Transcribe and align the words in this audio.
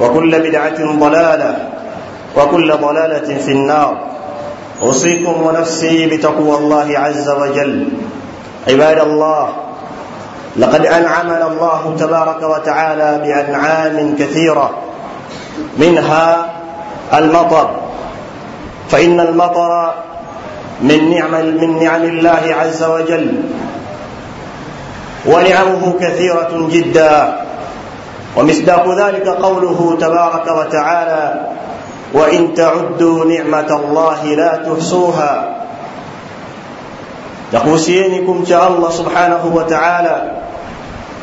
وكل 0.00 0.40
بدعة 0.40 0.98
ضلالة 1.00 1.68
وكل 2.36 2.72
ضلالة 2.72 3.38
في 3.38 3.52
النار. 3.52 3.98
أوصيكم 4.82 5.42
ونفسي 5.42 6.06
بتقوى 6.06 6.56
الله 6.56 6.98
عز 6.98 7.28
وجل. 7.28 7.88
عباد 8.68 8.98
الله 8.98 9.48
لقد 10.56 10.86
أنعمنا 10.86 11.46
الله 11.46 11.96
تبارك 11.98 12.42
وتعالى 12.42 13.20
بأنعام 13.24 14.16
كثيرة 14.18 14.70
منها 15.78 16.46
المطر. 17.14 17.70
فإن 18.90 19.20
المطر 19.20 19.94
من 20.80 21.10
نعم 21.10 21.32
من 21.32 21.84
نعم 21.84 22.02
الله 22.02 22.54
عز 22.60 22.82
وجل 22.82 23.42
ونعمه 25.26 25.94
كثيرة 26.00 26.68
جدا. 26.70 27.47
ومصداق 28.36 28.88
ذلك 28.88 29.28
قوله 29.28 29.96
تبارك 30.00 30.46
وتعالى 30.58 31.46
وإن 32.12 32.54
تعدوا 32.54 33.24
نعمة 33.24 33.76
الله 33.84 34.24
لا 34.24 34.56
تحصوها 34.56 35.58
تقوسينكم 37.52 38.44
شاء 38.48 38.68
الله 38.68 38.90
سبحانه 38.90 39.50
وتعالى 39.54 40.32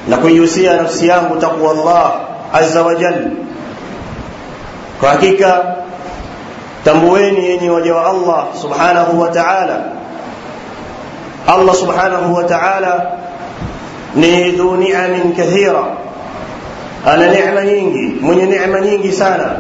لكن 0.08 0.44
يسيا 0.44 0.82
نفسيان 0.82 1.40
تقوى 1.42 1.72
الله 1.72 2.12
عز 2.54 2.78
وجل 2.78 3.34
فحقيقة 5.02 5.76
تمويني 6.86 7.70
وجوى 7.70 8.10
الله 8.10 8.46
سبحانه 8.56 9.08
وتعالى 9.14 9.92
الله 11.50 11.74
سبحانه 11.74 12.34
وتعالى 12.34 13.12
ني 14.16 14.52
ذو 14.52 14.76
نعم 14.76 15.34
كثيره 15.34 16.05
ana 17.06 17.28
neema 17.28 17.64
nyingi 17.66 18.16
mwenye 18.22 18.46
neema 18.46 18.82
nyingi 18.82 19.12
sana 19.12 19.52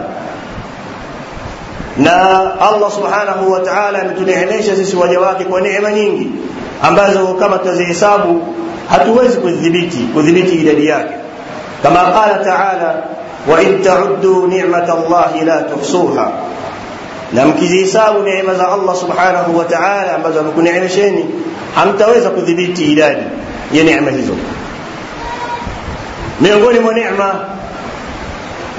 na 1.97 2.11
Allah 2.59 2.91
subhanahu 2.91 3.51
wa 3.51 3.59
ta'ala 3.59 4.01
ametuneemesha 4.01 4.75
sisi 4.75 4.95
waja 4.95 5.19
wake 5.19 5.44
kwa 5.44 5.61
neema 5.61 5.91
nyingi 5.91 6.31
ambazo 6.83 7.28
kama 7.33 7.57
tutazihesabu 7.57 8.47
hatuwezi 8.89 9.38
kudhibiti 9.38 9.97
kudhibiti 9.97 10.56
idadi 10.56 10.88
yake 10.88 11.13
kama 11.83 12.00
qala 12.00 12.38
ta'ala 12.44 13.03
wa 13.51 13.62
in 13.63 13.81
ta'uddu 13.83 14.47
ni'mata 14.47 14.94
Allah 14.94 15.31
la 15.45 15.62
tuhsuha 15.62 16.31
na 17.33 17.45
mkizihesabu 17.45 18.19
neema 18.23 18.53
za 18.53 18.72
Allah 18.72 18.95
subhanahu 18.95 19.57
wa 19.57 19.66
ta'ala 19.66 20.16
ambazo 20.16 20.39
amekuneemesheni 20.39 21.25
hamtaweza 21.75 22.29
kudhibiti 22.29 22.91
idadi 22.91 23.23
ya 23.73 23.83
neema 23.83 24.12
hizo 24.12 24.33
miongoni 26.41 26.79
mwa 26.79 26.94
neema 26.94 27.34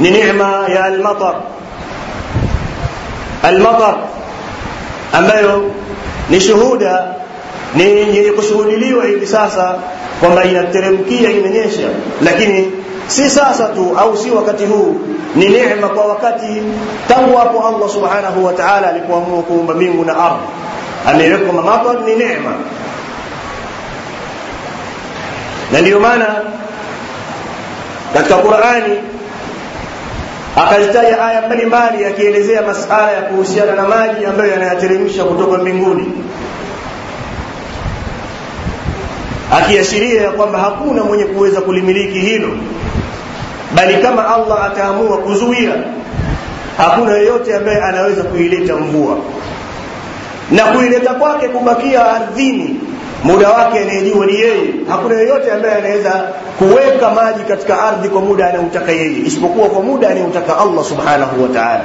ni 0.00 0.11
neema 0.11 0.65
ya 0.75 0.84
almatar. 0.84 1.34
Almatar 3.43 3.94
ambayo 5.12 5.71
ni 6.31 6.41
shuhuda 6.41 7.05
ni 7.75 7.83
yenye 7.84 8.31
kushuhudiliwa 8.31 9.05
hivi 9.05 9.27
sasa 9.27 9.75
kwamba 10.21 10.45
inateremkia 10.45 11.31
imenyesha. 11.31 11.89
Lakini 12.22 12.72
si 13.06 13.31
sasa 13.31 13.65
tu 13.69 13.97
au 13.99 14.16
si 14.16 14.31
wakati 14.31 14.65
huu 14.66 15.00
ni 15.37 15.49
neema 15.49 15.89
kwa 15.89 16.06
wakati 16.06 16.62
tangu 17.09 17.37
hapo 17.37 17.69
Allah 17.69 17.89
subhanahu 17.91 18.45
wa 18.45 18.53
ta'ala 18.53 18.89
alipoamua 18.91 19.43
kuumba 19.43 19.75
mbingu 19.75 20.05
na 20.05 20.16
ardhi. 20.16 20.43
Ameweka 21.06 21.53
matar 21.53 22.00
ni 22.06 22.15
neema. 22.15 22.53
Na 25.72 25.81
ndio 25.81 26.00
maana 26.00 26.27
katika 28.16 28.37
Qur'ani. 28.37 28.94
Akazitaja 30.56 31.25
aya 31.27 31.43
mbalimbali 31.47 32.04
akielezea 32.04 32.62
masala 32.62 33.12
ya 33.12 33.22
kuhusiana 33.22 33.75
na 33.75 33.82
maji 33.88 34.25
ambayo 34.27 34.50
yanayateremsha 34.50 35.25
kutoka 35.25 35.59
mbinguni. 35.59 36.12
Akiashiria 39.59 40.22
ya 40.22 40.31
kwamba 40.31 40.59
hakuna 40.59 41.04
mwenye 41.04 41.25
kuweza 41.25 41.60
kulimiliki 41.60 42.19
hilo. 42.19 42.49
Bali 43.75 43.94
kama 43.97 44.34
Allah 44.34 44.65
ataamua 44.65 45.19
kuzuia 45.19 45.72
hakuna 46.77 47.12
yeyote 47.16 47.56
ambaye 47.56 47.83
anaweza 47.83 48.22
kuileta 48.22 48.77
mvua. 48.77 49.16
Na 50.50 50.65
kuileta 50.65 51.15
kwake 51.15 51.48
kubakia 51.48 52.12
ardhini 52.15 52.81
muda 53.25 53.49
wake 53.50 53.78
anayejua 53.78 54.27
ni 54.27 54.34
yeye. 54.41 54.75
Hakuna 54.88 55.15
yeyote 55.15 55.53
ambaye 55.53 55.75
anaweza 55.75 56.10
kuweka 56.59 57.10
maji 57.10 57.43
katika 57.49 57.82
ardhi 57.82 58.09
kwa 58.09 58.21
muda 58.21 58.49
anaotaka 58.49 58.93
yeye, 58.93 59.19
isipokuwa 59.27 59.69
kwa 59.69 59.82
muda 59.82 60.09
anayeutaka 60.09 60.59
Allah 60.59 60.84
subhanahu 60.84 61.43
wataala. 61.43 61.84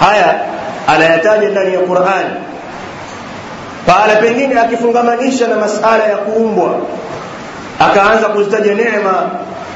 Haya 0.00 0.34
anayataja 0.86 1.48
ndani 1.48 1.74
ya 1.74 1.80
qurani 1.80 2.30
pahala 3.86 4.16
pengine 4.16 4.60
akifungamanisha 4.60 5.46
na 5.48 5.56
masala 5.56 6.04
ya 6.04 6.16
kuumbwa, 6.16 6.74
akaanza 7.80 8.28
kuzitaja 8.28 8.74
neema 8.74 9.30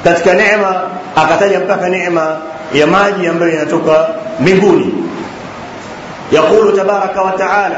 katika 0.05 0.35
neema, 0.35 0.83
akataja 1.17 1.61
mpaka 1.61 1.89
neema 1.89 2.37
ya 2.75 2.87
maji 2.87 3.27
ambayo 3.27 3.53
inatoka 3.53 4.09
mbinguni. 4.41 4.95
Yaqulu 6.33 6.73
tabaraka 6.73 7.23
wataala 7.23 7.77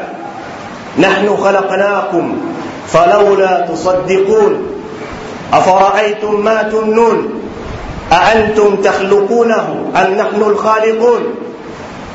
نحن 0.99 1.37
خلقناكم 1.37 2.37
فلولا 2.89 3.61
تصدقون. 3.61 4.67
أفرأيتم 5.53 6.41
ما 6.45 6.63
تمنون؟ 6.63 7.29
أأنتم 8.13 8.77
تخلقونه 8.77 9.91
أم 9.97 10.15
نحن 10.15 10.43
الخالقون؟ 10.43 11.23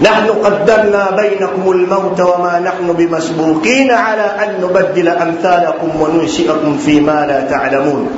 نحن 0.01 0.29
قدرنا 0.29 1.11
بينكم 1.11 1.71
الموت 1.71 2.21
وما 2.21 2.59
نحن 2.59 2.93
بمسبوقين 2.93 3.91
على 3.91 4.21
أن 4.21 4.61
نبدل 4.61 5.07
أمثالكم 5.07 6.01
وننشئكم 6.01 6.77
فيما 6.77 7.25
لا 7.25 7.41
تعلمون. 7.41 8.09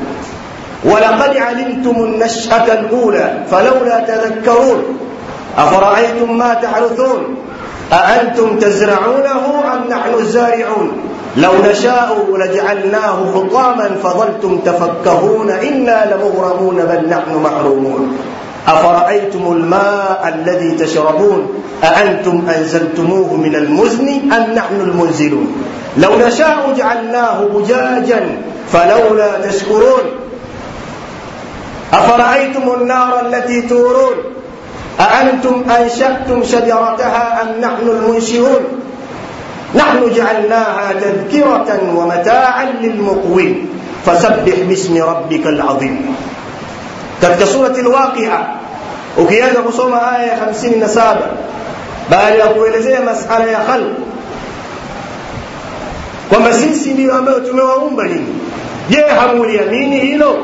ولقد 0.86 1.38
علمتم 1.38 2.04
النشأة 2.04 2.74
الأولى 2.74 3.44
فلولا 3.52 4.00
تذكرون. 4.00 4.98
أفرأيتم 5.58 6.38
ما 6.38 6.54
تحرثون؟ 6.54 7.36
أأنتم 7.94 8.60
تزرعونه 8.60 9.64
أم 9.74 9.90
نحن 9.90 10.14
الزارعون؟ 10.20 10.92
لو 11.38 11.52
نشاء 11.72 12.26
لجعلناه 12.38 13.34
حطاما 13.36 13.90
فظلتم 14.04 14.58
تفكهون 14.58 15.50
إنا 15.50 16.14
لمغرمون 16.14 16.76
بل 16.76 17.10
نحن 17.10 17.44
محرومون. 17.44 18.18
أفرأيتم 18.68 19.52
الماء 19.52 20.34
الذي 20.36 20.72
تشربون؟ 20.72 21.48
أأنتم 21.84 22.44
أنزلتموه 22.58 23.34
من 23.34 23.56
المزن 23.56 24.08
أم 24.08 24.54
نحن 24.56 24.82
المنزلون؟ 24.82 25.64
لو 25.98 26.10
نشاء 26.28 26.74
جعلناه 26.78 27.48
أجاجا 27.56 28.38
فلولا 28.72 29.42
تشكرون. 29.48 30.06
أفرأيتم 31.94 32.74
النار 32.82 33.26
التي 33.26 33.62
تورون؟ 33.62 34.16
أأنتم 35.00 35.64
أنشأتم 35.70 36.44
شجرتها 36.44 37.42
أم 37.42 37.62
نحن 37.62 37.88
المنشئون؟ 37.88 38.64
نحن 39.76 40.12
جعلناها 40.16 40.94
تذكرة 40.94 41.80
ومتاعا 41.96 42.66
للمقوين. 42.82 43.70
فسبح 44.06 44.56
باسم 44.68 45.04
ربك 45.04 45.48
العظيم. 45.48 46.16
تلك 47.22 47.44
سورة 47.44 47.76
الواقعة. 47.80 48.56
وكيانا 49.18 49.60
قصوم 49.60 49.94
آية 49.94 50.46
خمسين 50.46 50.84
نسابة 50.84 51.28
بل 52.12 52.18
يقول 52.18 52.84
زي 52.84 53.00
مسألة 53.00 53.46
يا 53.46 53.60
خلق 53.68 53.94
وما 56.36 56.52
سيسي 56.52 56.94
لي 56.94 57.12
أموت 57.12 57.50
موهم 57.54 57.96
بلين. 57.96 58.28
يهم 58.90 59.44
اليمين 59.44 60.16
إلو 60.16 60.36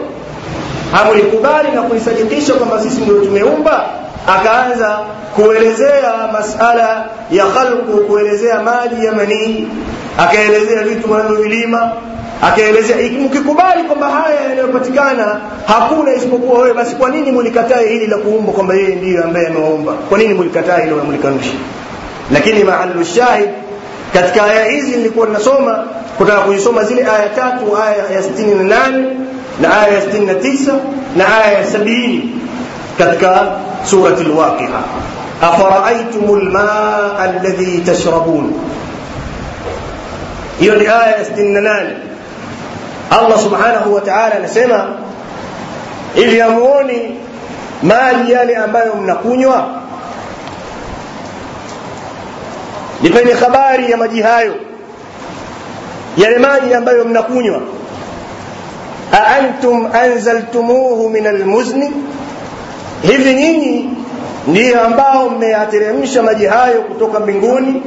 هم 0.93 1.07
الكبار 1.11 1.65
نقول 1.75 2.01
سجقيش 2.01 2.49
وما 2.49 2.81
سيسي 2.81 3.05
لي 3.05 3.41
أموت 3.41 4.04
akaanza 4.27 4.99
kuelezea 5.35 6.13
masala 6.33 7.09
ya 7.31 7.45
khalqu 7.45 7.97
kuelezea 8.07 8.61
maji 8.61 9.05
ya 9.05 9.11
manii 9.11 9.67
akaelezea 10.17 10.83
vitu 10.83 11.11
wanavyovilima 11.11 11.91
akaelezea 12.41 12.97
mkikubali 12.97 13.83
kwamba 13.83 14.09
haya 14.09 14.41
yanayopatikana 14.41 15.41
hakuna 15.67 16.13
isipokuwa 16.13 16.61
wewe 16.61 16.73
basi 16.73 16.95
kwa 16.95 17.09
nini 17.09 17.31
mulikatae 17.31 17.87
hili 17.89 18.07
la 18.07 18.17
kuumba 18.17 18.51
kwamba 18.51 18.73
yeye 18.73 18.95
ndiyo 18.95 19.23
ambaye 19.23 19.47
amewaumba? 19.47 19.93
Kwa 19.93 20.17
nini 20.17 20.33
mulikatae 20.33 20.83
hilo 20.83 20.95
na 20.95 21.17
lakini 22.31 22.63
mahalu 22.63 23.05
shahid 23.05 23.49
katika 24.13 24.43
aya 24.45 24.65
hizi 24.65 24.97
nilikuwa 24.97 25.27
ninasoma 25.27 25.83
kutaka 26.17 26.41
kuzisoma 26.41 26.83
zile 26.83 27.01
aya 27.01 27.29
tatu 27.29 27.77
aya 27.77 27.95
ya 28.13 28.21
68 28.21 29.05
na 29.61 29.81
aya 29.81 29.93
ya 29.93 30.05
69 30.05 30.73
na 31.17 31.37
aya 31.43 31.51
ya 31.51 31.63
70 31.63 32.21
katika 32.97 33.47
سورة 33.85 34.17
الواقعة. 34.21 34.83
أفرأيتم 35.41 36.33
الماء 36.33 37.39
الذي 37.41 37.83
تشربون؟ 37.87 38.59
إيوه، 40.61 40.75
هي 40.75 40.77
الآية 40.81 41.21
استننان. 41.21 41.97
الله 43.13 43.37
سبحانه 43.37 43.87
وتعالى 43.87 44.45
نسمى 44.45 44.81
إذ 46.17 46.33
يموني 46.33 47.15
ما 47.83 48.11
ليالي 48.11 48.57
أما 48.57 48.79
يوم 48.79 49.09
نكونيوا 49.09 49.61
لفين 53.03 53.35
خباري 53.35 53.85
يا 53.91 53.95
مجيهايو 53.95 54.53
يا 56.17 56.37
لماني 56.37 56.77
أما 56.77 56.91
يوم 56.91 57.13
نكونيوا 57.13 57.59
أأنتم 59.13 59.87
أنزلتموه 59.95 61.09
من 61.09 61.27
المزن؟ 61.27 61.91
Hivi 63.07 63.33
nyinyi 63.33 63.89
ndiyo 64.47 64.83
ambao 64.83 65.29
mmeyateremsha 65.29 66.23
maji 66.23 66.45
hayo 66.45 66.81
kutoka 66.81 67.19
mbinguni? 67.19 67.83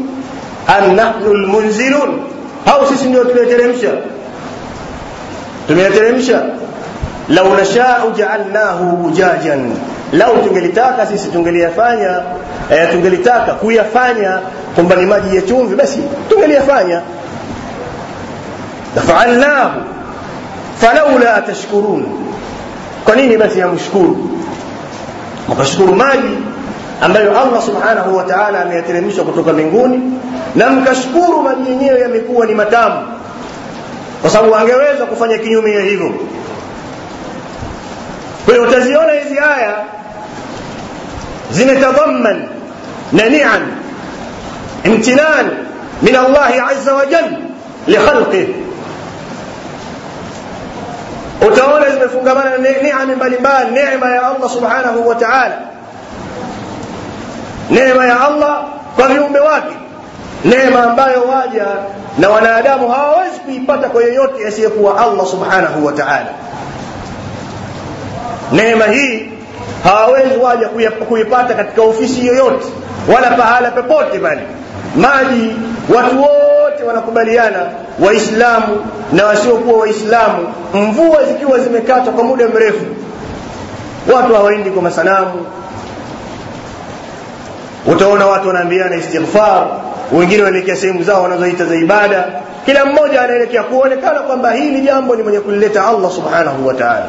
Am 0.66 0.94
nahnu 0.96 1.34
lmunzilun 1.34 2.20
au 2.66 2.86
sisi 2.86 3.04
ndio 3.08 3.24
tuliyoteremsha 3.24 3.88
tumeyateremsha. 5.68 6.42
Lau 7.28 7.54
nashau 7.54 8.12
jaalnahu 8.16 9.06
ujajan 9.06 9.70
lau 10.12 10.36
tungelitaka 10.38 11.06
sisi 11.06 11.28
tungeliyafanya 11.28 12.20
eh, 12.72 12.88
tungelitaka 12.92 13.52
kuyafanya 13.52 14.38
kwamba 14.74 14.96
ni 14.96 15.06
maji 15.06 15.36
ya 15.36 15.42
chumvi 15.42 15.74
basi 15.76 15.98
tungeliyafanya. 16.28 17.02
Lafaalnahu. 18.96 19.80
Falaula 20.80 21.40
tashkurun 21.42 22.06
kwa 23.04 23.16
nini 23.16 23.36
basi 23.36 23.60
hamshukuru 23.60 24.30
mkashukuru 25.48 25.94
maji 25.94 26.38
ambayo 27.00 27.40
allah 27.40 27.62
subhanahu 27.62 28.16
wa 28.16 28.24
taala 28.24 28.62
ameyateremsha 28.62 29.22
kutoka 29.22 29.52
mbinguni 29.52 30.00
na 30.54 30.70
mkashukuru 30.70 31.42
maji 31.42 31.70
yenyewe 31.70 32.00
yamekuwa 32.00 32.46
ni 32.46 32.54
matamu 32.54 32.96
kwa 34.22 34.30
sababu 34.30 34.54
angeweza 34.56 35.06
kufanya 35.06 35.38
kinyume 35.38 35.72
ya 35.74 35.80
hivyo 35.80 36.10
kwa 38.44 38.54
hiyo 38.54 38.68
utaziona 38.68 39.12
hizi 39.12 39.38
aya 39.38 39.74
zimetadhaman 41.50 42.48
na 43.12 43.28
niam 43.28 43.62
imtinan 44.84 45.50
min 46.02 46.16
allahi 46.16 46.60
aza 46.60 46.94
wajal 46.94 47.24
likhalqih 47.86 48.48
utaona 51.46 51.90
zimefungamana 51.90 52.50
na 52.50 52.58
neema 52.58 53.16
mbalimbali 53.16 53.70
neema 53.70 54.08
ya 54.10 54.26
allah 54.26 54.50
subhanahu 54.50 55.08
wa 55.08 55.14
taala. 55.14 55.58
Neema 57.70 58.06
ya 58.06 58.20
allah 58.26 58.64
kwa 58.96 59.08
viumbe 59.08 59.38
wake. 59.40 59.74
Neema 60.44 60.82
ambayo 60.82 61.22
waja 61.22 61.66
na 62.18 62.30
wanadamu 62.30 62.88
hawawezi 62.88 63.40
kuipata 63.40 63.88
kwa 63.88 64.02
yeyote 64.02 64.48
asiyekuwa 64.48 65.00
allah 65.02 65.26
subhanahu 65.26 65.86
wa 65.86 65.92
taala. 65.92 66.26
Neema 68.52 68.84
hii 68.84 69.32
hawawezi 69.84 70.36
waja 70.36 70.68
kuipata 70.90 71.54
katika 71.54 71.82
ofisi 71.82 72.26
yoyote 72.26 72.66
wala 73.14 73.30
pahala 73.30 73.70
popote 73.70 74.18
pale. 74.18 74.40
Maji 74.96 75.56
watu 75.96 76.22
wanakubaliana 76.88 77.58
waislamu 78.00 78.86
na 79.12 79.26
wasiokuwa 79.26 79.78
waislamu 79.80 80.46
mvua 80.74 81.24
zikiwa 81.24 81.58
zimekata 81.58 82.10
kwa 82.10 82.24
muda 82.24 82.48
mrefu 82.48 82.84
watu 84.14 84.34
hawaendi 84.34 84.70
kwa 84.70 84.82
masanamu. 84.82 85.46
Utaona 87.86 88.26
watu 88.26 88.48
wanaambiana 88.48 88.96
istighfar 88.96 89.66
wengine 90.12 90.42
wanaelekea 90.42 90.76
sehemu 90.76 91.02
zao 91.02 91.22
wanazoita 91.22 91.64
za 91.64 91.74
ibada. 91.76 92.24
Kila 92.66 92.84
mmoja 92.84 93.22
anaelekea 93.22 93.62
kuonekana 93.62 94.20
kwamba 94.20 94.50
hili 94.52 94.80
jambo 94.80 95.16
ni 95.16 95.22
mwenye 95.22 95.40
kulileta 95.40 95.86
allah 95.86 96.10
subhanahu 96.10 96.66
wa 96.66 96.74
taala. 96.74 97.06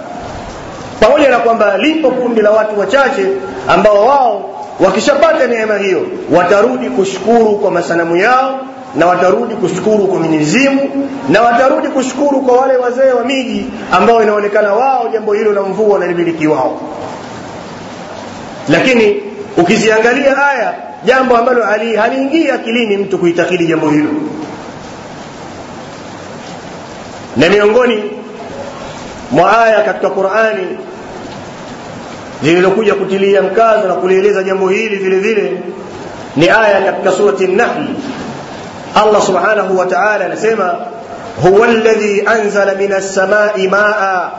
Pamoja 1.00 1.30
na 1.30 1.38
kwamba 1.40 1.78
lipo 1.78 2.12
kundi 2.12 2.42
la 2.42 2.52
watu 2.52 2.80
wachache 2.80 3.26
ambao 3.68 4.06
wao 4.06 4.50
wakishapata 4.80 5.48
neema 5.48 5.78
hiyo 5.78 6.02
watarudi 6.32 6.90
kushukuru 6.90 7.56
kwa 7.56 7.72
masanamu 7.72 8.18
yao 8.18 8.60
na 8.96 9.06
watarudi 9.08 9.56
kushukuru 9.56 10.08
kwa 10.08 10.20
mwenyezimu 10.20 11.10
na 11.30 11.42
watarudi 11.42 11.88
kushukuru 11.88 12.42
kwa 12.42 12.58
wale 12.58 12.78
wazee 12.78 13.12
wa 13.12 13.26
miji 13.26 13.66
ambao 13.92 14.24
inaonekana 14.24 14.74
wao 14.74 15.10
jambo 15.14 15.34
hilo 15.34 15.54
la 15.54 15.62
mvua 15.62 16.00
nalimiliki 16.00 16.48
wao. 16.48 16.82
Lakini 18.70 19.22
ukiziangalia 19.58 20.48
aya 20.50 20.74
jambo 21.06 21.38
ambalo 21.38 21.64
haliingii 21.98 22.50
akilini 22.50 22.98
mtu 22.98 23.18
kuitakidi 23.18 23.68
jambo 23.68 23.90
hilo. 23.90 24.10
Na 27.38 27.50
miongoni 27.50 28.04
mwa 29.32 29.66
aya 29.66 29.82
katika 29.82 30.10
qurani 30.10 30.68
zilizokuja 32.44 32.96
kutilia 32.96 33.42
mkazo 33.42 33.88
na 33.88 33.94
kulieleza 33.94 34.44
jambo 34.44 34.70
hili 34.70 34.96
vile 34.96 35.20
vile 35.20 35.62
ni 36.36 36.50
aya 36.50 36.82
katika 36.82 37.12
surati 37.12 37.48
nahl 37.48 37.84
الله 38.98 39.20
سبحانه 39.20 39.72
وتعالى 39.78 40.34
نسمى 40.34 40.74
هو 41.46 41.64
الذي 41.64 42.30
أنزل 42.30 42.78
من 42.80 42.94
السماء 42.94 43.68
ماء. 43.68 44.32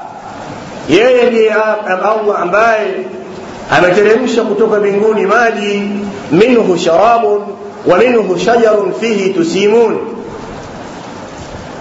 يلي 0.88 1.52
أم 1.52 2.21
الله 2.21 2.42
أم 2.42 2.50
باي. 2.50 3.07
أما 3.78 3.88
ترمش 3.88 4.33
كتوك 4.33 4.73
من 4.75 5.26
مادي 5.26 5.83
منه 6.33 6.76
شراب 6.76 7.47
ومنه 7.87 8.37
شجر 8.38 8.92
فيه 9.00 9.35
تسيمون. 9.35 10.14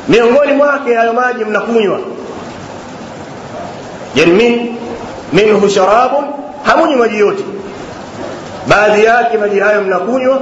من 0.07 0.37
قول 0.37 0.57
معك 0.57 0.87
يا 0.87 1.11
مادي 1.11 1.43
من 1.43 1.57
قنوة 1.57 1.99
يعني 4.15 4.31
من 4.31 4.75
منه 5.33 5.67
شراب 5.67 6.11
هموني 6.67 6.95
مجيوتي 6.95 7.43
بعد 8.67 8.97
ياك 8.97 9.35
مجيها 9.35 9.79
من 9.79 9.93
قنوة 9.93 10.41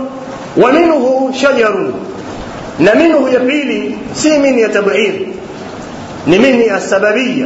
ومنه 0.58 1.32
شجر 1.34 1.76
ومنه 1.78 1.92
شجر. 1.92 1.92
Na 2.80 2.96
minhu 2.96 3.28
ya 3.28 3.40
pili 3.40 3.98
si 4.14 4.38
min 4.40 4.60
ya 4.60 4.70
tabir 4.70 5.14
ni 6.28 6.40
mini 6.40 6.68
ya 6.68 6.82
sababia 6.82 7.46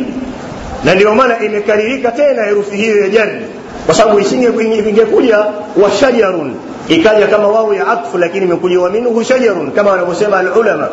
na 0.84 0.96
ndio 0.96 1.16
maana 1.16 1.40
imekaririka 1.44 2.12
tena 2.12 2.44
herufi 2.44 2.76
hiyo 2.78 2.98
ya 3.02 3.10
jari 3.10 3.40
kwa 3.86 3.96
sababu 3.96 4.20
isingekuja 4.20 5.38
wa 5.84 5.92
shajarun 6.00 6.54
ikaja 6.90 7.28
kama 7.28 7.48
wao 7.48 7.74
ya 7.74 7.88
atfu 7.88 8.18
lakini 8.18 8.46
imekuja 8.46 8.80
wa 8.80 8.90
minhu 8.90 9.24
shajarun 9.24 9.72
kama 9.72 9.92
wanavyosema 9.92 10.40
alulama. 10.40 10.88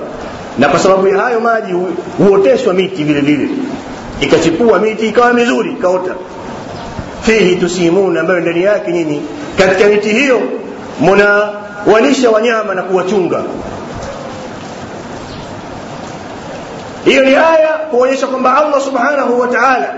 Na 0.58 0.68
kwa 0.68 0.78
sababu 0.78 1.08
ya 1.08 1.18
hayo 1.18 1.40
maji 1.40 1.72
huoteshwa 2.18 2.74
miti 2.74 3.04
vile 3.04 3.20
vile. 3.20 3.48
Ikachipua 4.20 4.78
miti 4.78 5.08
ikawa 5.08 5.32
mizuri 5.32 5.70
ikaota. 5.72 6.14
Fihi 7.22 7.56
tusimun 7.56 8.16
ambayo 8.18 8.40
ndani 8.40 8.62
yake 8.62 8.92
nyinyi 8.92 9.22
katika 9.58 9.88
miti 9.88 10.08
hiyo 10.08 10.40
mnawalisha 11.00 12.30
wanyama 12.30 12.74
na 12.74 12.82
kuwachunga 12.82 13.42
hiyo 17.08 17.24
ni 17.24 17.34
aya 17.34 17.68
kuonyesha 17.90 18.26
kwamba 18.26 18.56
allah 18.56 18.80
subhanahu 18.80 19.40
wa 19.40 19.48
taala 19.48 19.94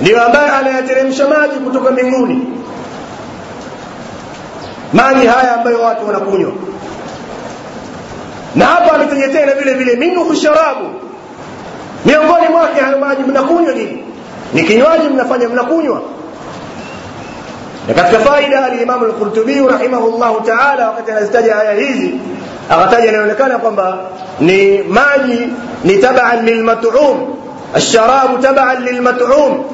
ndiyo 0.00 0.24
ambaye 0.26 0.48
anayateremsha 0.50 1.28
maji 1.28 1.54
kutoka 1.58 1.90
mbinguni. 1.90 2.46
Maji 4.92 5.26
haya 5.26 5.54
ambayo 5.54 5.80
watu 5.82 6.06
wanakunywa. 6.06 6.52
Na 8.54 8.64
hapa 8.66 8.92
ametaja 8.94 9.28
tena 9.28 9.52
vile 9.54 9.74
vile 9.74 9.96
minhu 9.96 10.34
sharabu. 10.34 10.88
Miongoni 12.04 12.48
mwake 12.48 12.80
hayo 12.80 12.98
maji 12.98 13.22
mnakunywa 13.22 13.72
nini? 13.74 14.04
Ni 14.54 14.62
kinywaji 14.62 15.08
mnafanya 15.08 15.48
mnakunywa. 15.48 16.00
Na 17.88 17.94
katika 17.94 18.20
faida 18.20 18.64
alimamu 18.64 19.06
lqurtubiyu 19.06 19.68
rahimahullahu 19.68 20.40
taala 20.40 20.86
wakati 20.90 21.10
anazitaja 21.10 21.58
aya 21.58 21.72
hizi 21.72 22.14
akataja 22.70 23.08
inaonekana 23.08 23.58
kwamba 23.58 23.98
ni 24.40 24.78
maji 24.78 25.48
ni 25.84 25.96
tabaan 25.98 26.44
lilmatum 26.44 27.34
alsharabu 27.74 28.38
tabaan 28.38 28.84
lilmatum 28.84 29.64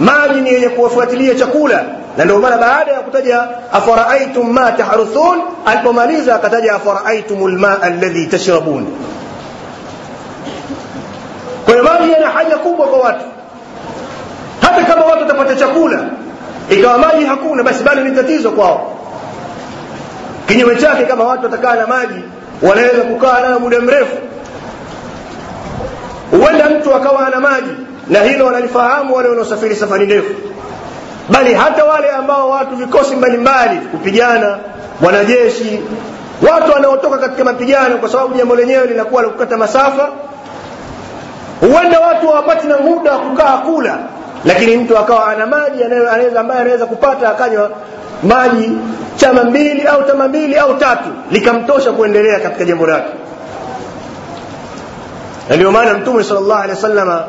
maji 0.00 0.40
ni 0.40 0.52
yenye 0.54 0.68
kuwafuatilia 0.68 1.34
chakula 1.34 1.84
na 2.16 2.24
ndio 2.24 2.38
maana 2.38 2.56
baada 2.56 2.92
ya 2.92 3.00
kutaja 3.00 3.48
afaraitum 3.72 4.50
ma 4.52 4.72
tahruthun 4.72 5.38
alipomaliza 5.66 6.34
akataja 6.34 6.74
afaraitum 6.74 7.48
lmaa 7.48 7.78
alladhi 7.82 8.26
tashrabun 8.26 8.86
kwa 11.64 11.74
hiyo 11.74 11.84
maji 11.84 12.12
yana 12.12 12.26
haja 12.30 12.56
kubwa 12.56 12.86
kwa 12.86 12.98
watu 12.98 13.24
hata 14.60 14.84
kama 14.84 15.04
watu 15.04 15.20
watapata 15.22 15.56
chakula 15.56 16.00
ikawa 16.70 16.98
maji 16.98 17.24
hakuna 17.24 17.62
basi 17.62 17.84
bado 17.84 18.00
ni 18.04 18.16
tatizo 18.16 18.50
kwao 18.50 18.92
kinyume 20.48 20.76
chake 20.76 21.04
kama 21.04 21.24
watu 21.24 21.42
watakaa 21.44 21.74
na 21.74 21.86
maji 21.86 22.20
wanaweza 22.62 23.02
kukaa 23.02 23.40
nayo 23.40 23.60
muda 23.60 23.80
mrefu. 23.80 24.16
Huenda 26.30 26.68
mtu 26.70 26.94
akawa 26.94 27.26
ana 27.26 27.40
maji 27.40 27.70
na 28.08 28.22
hilo 28.22 28.46
wanalifahamu 28.46 29.14
wale 29.14 29.28
wanaosafiri 29.28 29.76
safari 29.76 30.06
ndefu. 30.06 30.34
Bali 31.28 31.54
hata 31.54 31.84
wale 31.84 32.10
ambao 32.10 32.50
watu 32.50 32.76
vikosi 32.76 33.16
mbalimbali 33.16 33.76
kupigana 33.80 34.58
wanajeshi 35.06 35.80
watu 36.52 36.72
wanaotoka 36.72 37.18
katika 37.18 37.44
mapigano 37.44 37.96
kwa 37.98 38.08
sababu 38.08 38.34
jambo 38.34 38.56
lenyewe 38.56 38.86
linakuwa 38.86 39.22
la 39.22 39.28
kukata 39.28 39.56
masafa 39.56 40.08
huenda 41.60 42.00
watu 42.00 42.28
hawapati 42.28 42.66
na 42.66 42.78
muda 42.78 43.12
wa 43.12 43.18
kukaa 43.18 43.56
kula. 43.58 43.98
Lakini 44.44 44.76
mtu 44.76 44.98
akawa 44.98 45.26
ana 45.26 45.46
maji 45.46 45.84
ambaye 46.38 46.60
anaweza 46.60 46.86
kupata 46.86 47.30
akanywa 47.30 47.70
maji 48.22 48.70
chama 49.16 49.44
mbili 49.44 49.82
au 49.82 50.02
tama 50.02 50.28
mbili 50.28 50.56
au 50.58 50.74
tatu 50.74 51.08
likamtosha 51.30 51.92
kuendelea 51.92 52.40
katika 52.40 52.64
jambo 52.64 52.86
lake. 52.86 53.12
Na 55.48 55.56
ndio 55.56 55.72
maana 55.72 55.94
mtume 55.94 56.24
sal 56.24 56.36
llahu 56.36 56.52
alehi 56.62 56.70
wa 56.70 56.76
sallama 56.82 57.24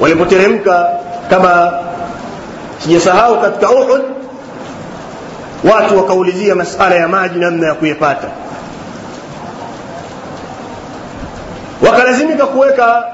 walipoteremka 0.00 0.88
kama 1.30 1.72
sijasahau 2.78 3.40
katika 3.40 3.70
uhud 3.70 4.00
watu 5.72 5.96
wakaulizia 5.98 6.54
masala 6.54 6.94
ya 6.94 7.08
maji 7.08 7.38
namna 7.38 7.66
ya 7.66 7.74
kuyapata. 7.74 8.26
Wakalazimika 11.86 12.46
kuweka 12.46 13.04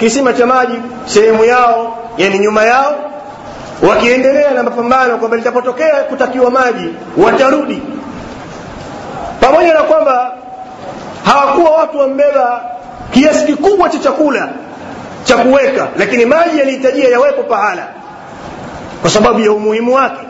kisima 0.00 0.32
cha 0.32 0.46
maji 0.46 0.78
sehemu 1.06 1.44
yao 1.44 1.98
yani 2.16 2.38
nyuma 2.38 2.64
yao 2.64 2.94
wakiendelea 3.82 4.50
na 4.50 4.62
mapambano 4.62 5.18
kwamba 5.18 5.36
litapotokea 5.36 5.94
kutakiwa 5.94 6.50
maji 6.50 6.94
watarudi. 7.16 7.82
Pamoja 9.40 9.74
na 9.74 9.82
kwamba 9.82 10.32
hawakuwa 11.24 11.70
watu 11.70 11.98
wambeba 11.98 12.60
kiasi 13.10 13.46
kikubwa 13.46 13.88
cha 13.88 13.98
chakula 13.98 14.48
cha 15.24 15.36
kuweka 15.36 15.88
lakini 15.98 16.24
maji 16.24 16.58
yalihitajia 16.58 17.08
yawepo 17.08 17.42
pahala 17.42 17.86
kwa 19.00 19.10
sababu 19.10 19.40
ya 19.40 19.52
umuhimu 19.52 19.94
wake. 19.94 20.26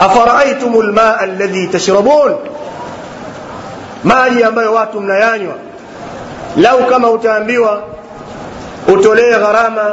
Afaraitum 0.00 0.82
lmaa 0.82 1.16
alladhi 1.18 1.66
tashrabun? 1.66 2.32
Maji 4.04 4.44
ambayo 4.44 4.74
watu 4.74 5.00
mnayanywa. 5.00 5.54
Lau 6.56 6.84
kama 6.86 7.10
utaambiwa 7.10 7.82
utolee 8.88 9.30
gharama 9.38 9.92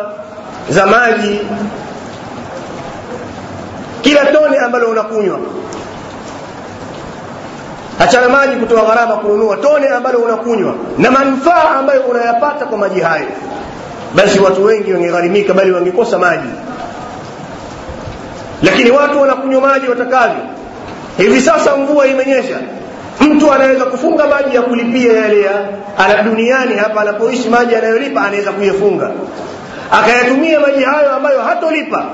za 0.70 0.86
maji 0.86 1.40
kila 4.02 4.26
tone 4.26 4.58
ambalo 4.58 4.88
unakunywa. 4.90 5.40
Achana 8.00 8.30
maji 8.30 8.56
kutoa 8.56 8.82
gharama 8.86 9.16
kununua. 9.16 9.58
Tone 9.58 9.88
ambalo 9.90 10.20
unakunywa 10.20 10.74
na 10.98 11.12
manufaa 11.12 11.70
ambayo 11.80 12.02
unayapata 12.02 12.66
kwa 12.66 12.78
maji 12.78 13.00
hayo. 13.00 13.28
Basi 14.16 14.40
watu 14.40 14.66
wengi 14.66 14.94
wangegharimika 14.94 15.54
bali 15.54 15.72
wangekosa 15.72 16.18
maji. 16.20 16.50
Lakini 18.64 18.92
watu 18.92 19.22
wanakunywa 19.22 19.62
maji 19.62 19.88
watakavyo. 19.88 20.42
Hivi 21.18 21.42
sasa 21.42 21.76
mvua 21.78 22.08
imenyesha. 22.08 22.58
Mtu 23.22 23.52
anaweza 23.54 23.86
kufunga 23.86 24.28
maji 24.28 24.56
ya 24.56 24.62
kulipia 24.62 25.14
yale 25.14 25.42
ya 25.42 26.24
duniani 26.24 26.76
hapa 26.76 27.02
anapoishi 27.02 27.50
maji 27.50 27.76
anayolipa 27.76 28.22
anaweza 28.22 28.52
kuyafunga. 28.52 29.12
Akayatumia 29.92 30.60
maji 30.60 30.84
hayo 30.84 31.16
ambayo 31.16 31.42
hatolipa 31.42 32.06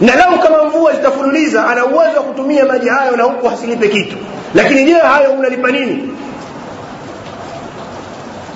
na 0.00 0.14
lau 0.16 0.38
kama 0.38 0.64
mvua 0.64 0.92
zitafululiza 0.92 1.66
ana 1.66 1.84
uwezo 1.86 2.16
wa 2.16 2.22
kutumia 2.22 2.64
maji 2.66 2.88
hayo 2.88 3.16
na 3.16 3.22
huku 3.24 3.48
hasilipe 3.48 3.88
kitu. 3.88 4.16
Lakini 4.54 4.84
je 4.84 4.94
hayo 4.94 5.30
unalipa 5.32 5.70
nini? 5.70 6.12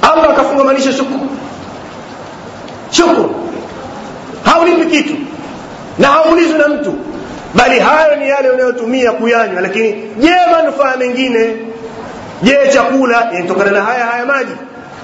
Allah 0.02 0.30
akafungamanisha 0.30 0.92
shukuru 0.92 1.28
shukuru 2.90 3.34
haulipi 4.44 4.86
kitu. 4.96 5.14
Na 5.98 6.08
haulizwi 6.08 6.58
na 6.58 6.68
mtu. 6.68 6.94
Bali 7.54 7.78
hayo 7.80 8.16
ni 8.16 8.28
yale 8.28 8.50
unayotumia 8.50 9.12
kuyanywa. 9.12 9.60
Lakini 9.60 9.92
je 10.18 10.32
manufaa 10.52 10.96
mengine? 10.96 11.56
Je 12.42 12.58
chakula? 12.72 13.28
Yanatokana 13.32 13.70
na 13.70 13.82
haya 13.82 14.06
haya 14.06 14.26
maji. 14.26 14.52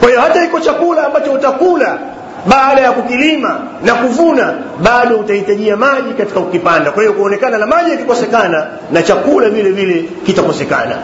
Kwa 0.00 0.08
hiyo 0.08 0.20
hata 0.20 0.44
iko 0.44 0.60
chakula 0.60 1.06
ambacho 1.06 1.32
utakula 1.32 1.98
baada 2.45 2.81
ya 2.81 2.91
kukilima 2.91 3.59
na 3.83 3.93
kuvuna 3.93 4.53
bado 4.83 5.17
utahitajia 5.17 5.77
maji 5.77 6.13
katika 6.17 6.39
kukipanda 6.39 6.91
kwa 6.91 7.03
hiyo 7.03 7.13
kuonekana 7.13 7.57
na 7.57 7.65
maji 7.65 7.91
yakikosekana 7.91 8.67
na 8.91 9.03
chakula 9.03 9.49
vile 9.49 9.69
vile 9.71 10.09
kitakosekana 10.25 10.95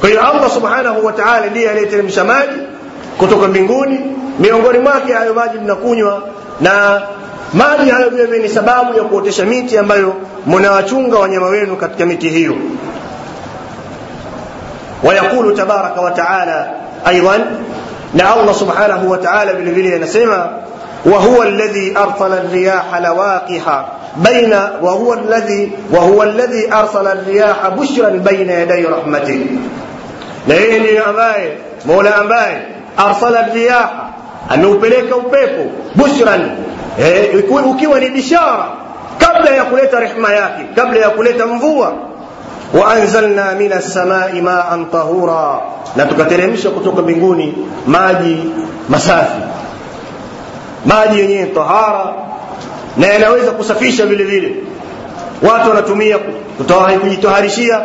kwa 0.00 0.08
hiyo 0.08 0.20
allah 0.30 0.50
subhanahu 0.50 1.06
wa 1.06 1.12
taala 1.12 1.46
ndiye 1.46 1.70
aliyeteremsha 1.70 2.24
maji 2.24 2.58
kutoka 3.18 3.48
mbinguni 3.48 4.00
miongoni 4.38 4.78
mwake 4.78 5.12
hayo 5.12 5.34
maji 5.34 5.58
mnakunywa 5.58 6.22
na 6.60 7.02
maji 7.52 7.90
hayo 7.90 8.10
vile 8.10 8.24
vile 8.26 8.38
ni 8.42 8.48
sababu 8.48 8.98
ya 8.98 9.04
kuotesha 9.04 9.44
miti 9.44 9.78
ambayo 9.78 10.14
mnawachunga 10.46 11.18
wanyama 11.18 11.46
wenu 11.46 11.76
katika 11.76 12.06
miti 12.06 12.28
hiyo 12.28 12.54
ويقول 15.04 15.54
تبارك 15.56 15.98
وتعالى 15.98 16.70
أيضا 17.08 17.44
الله 18.13 18.53
سبحانه 18.53 19.03
وتعالى 19.09 19.53
بالفيلي 19.53 19.99
نسيما 19.99 20.61
وهو 21.05 21.43
الذي 21.43 21.97
أرسل 21.97 22.33
الرياح 22.33 22.97
لواقحا 22.97 23.87
بين 24.17 24.53
وهو 24.81 25.13
الذي 25.13 25.71
وهو 25.91 26.23
الذي 26.23 26.73
أرسل 26.73 27.07
الرياح 27.07 27.67
بشرا 27.67 28.09
بين 28.09 28.49
يدي 28.49 28.85
رحمته. 28.85 29.45
لأني 30.47 30.99
أباي 30.99 31.57
مولا 31.85 32.21
أباي 32.21 32.61
أرسل 32.99 33.35
الرياح 33.35 33.91
أن 34.51 34.65
أبليك 34.65 35.13
أبيكو 35.13 35.65
بشرا. 35.95 36.55
يكون 37.33 37.63
إيه 37.63 37.69
وكيوني 37.69 38.09
بشارة 38.09 38.73
قبل 39.19 39.47
يقول 39.47 40.03
رحمة 40.03 40.29
ياكي 40.29 40.81
قبل 40.81 40.97
يقول 40.97 41.47
مفوة. 41.47 42.08
Waanzalna 42.73 43.51
min 43.57 43.73
assamai 43.73 44.41
maan 44.41 44.85
tahura. 44.91 45.59
Na 45.95 46.05
tukateremsha 46.05 46.69
kutoka 46.69 47.01
mbinguni 47.01 47.57
maji 47.87 48.37
masafi. 48.89 49.41
Maji 50.85 51.19
yenye 51.19 51.45
tahara 51.45 52.13
na 52.97 53.07
yanaweza 53.07 53.51
kusafisha 53.51 54.05
vile 54.05 54.23
vile. 54.23 54.55
Watu 55.41 55.69
wanatumia 55.69 56.17
kujitoharishia 57.01 57.81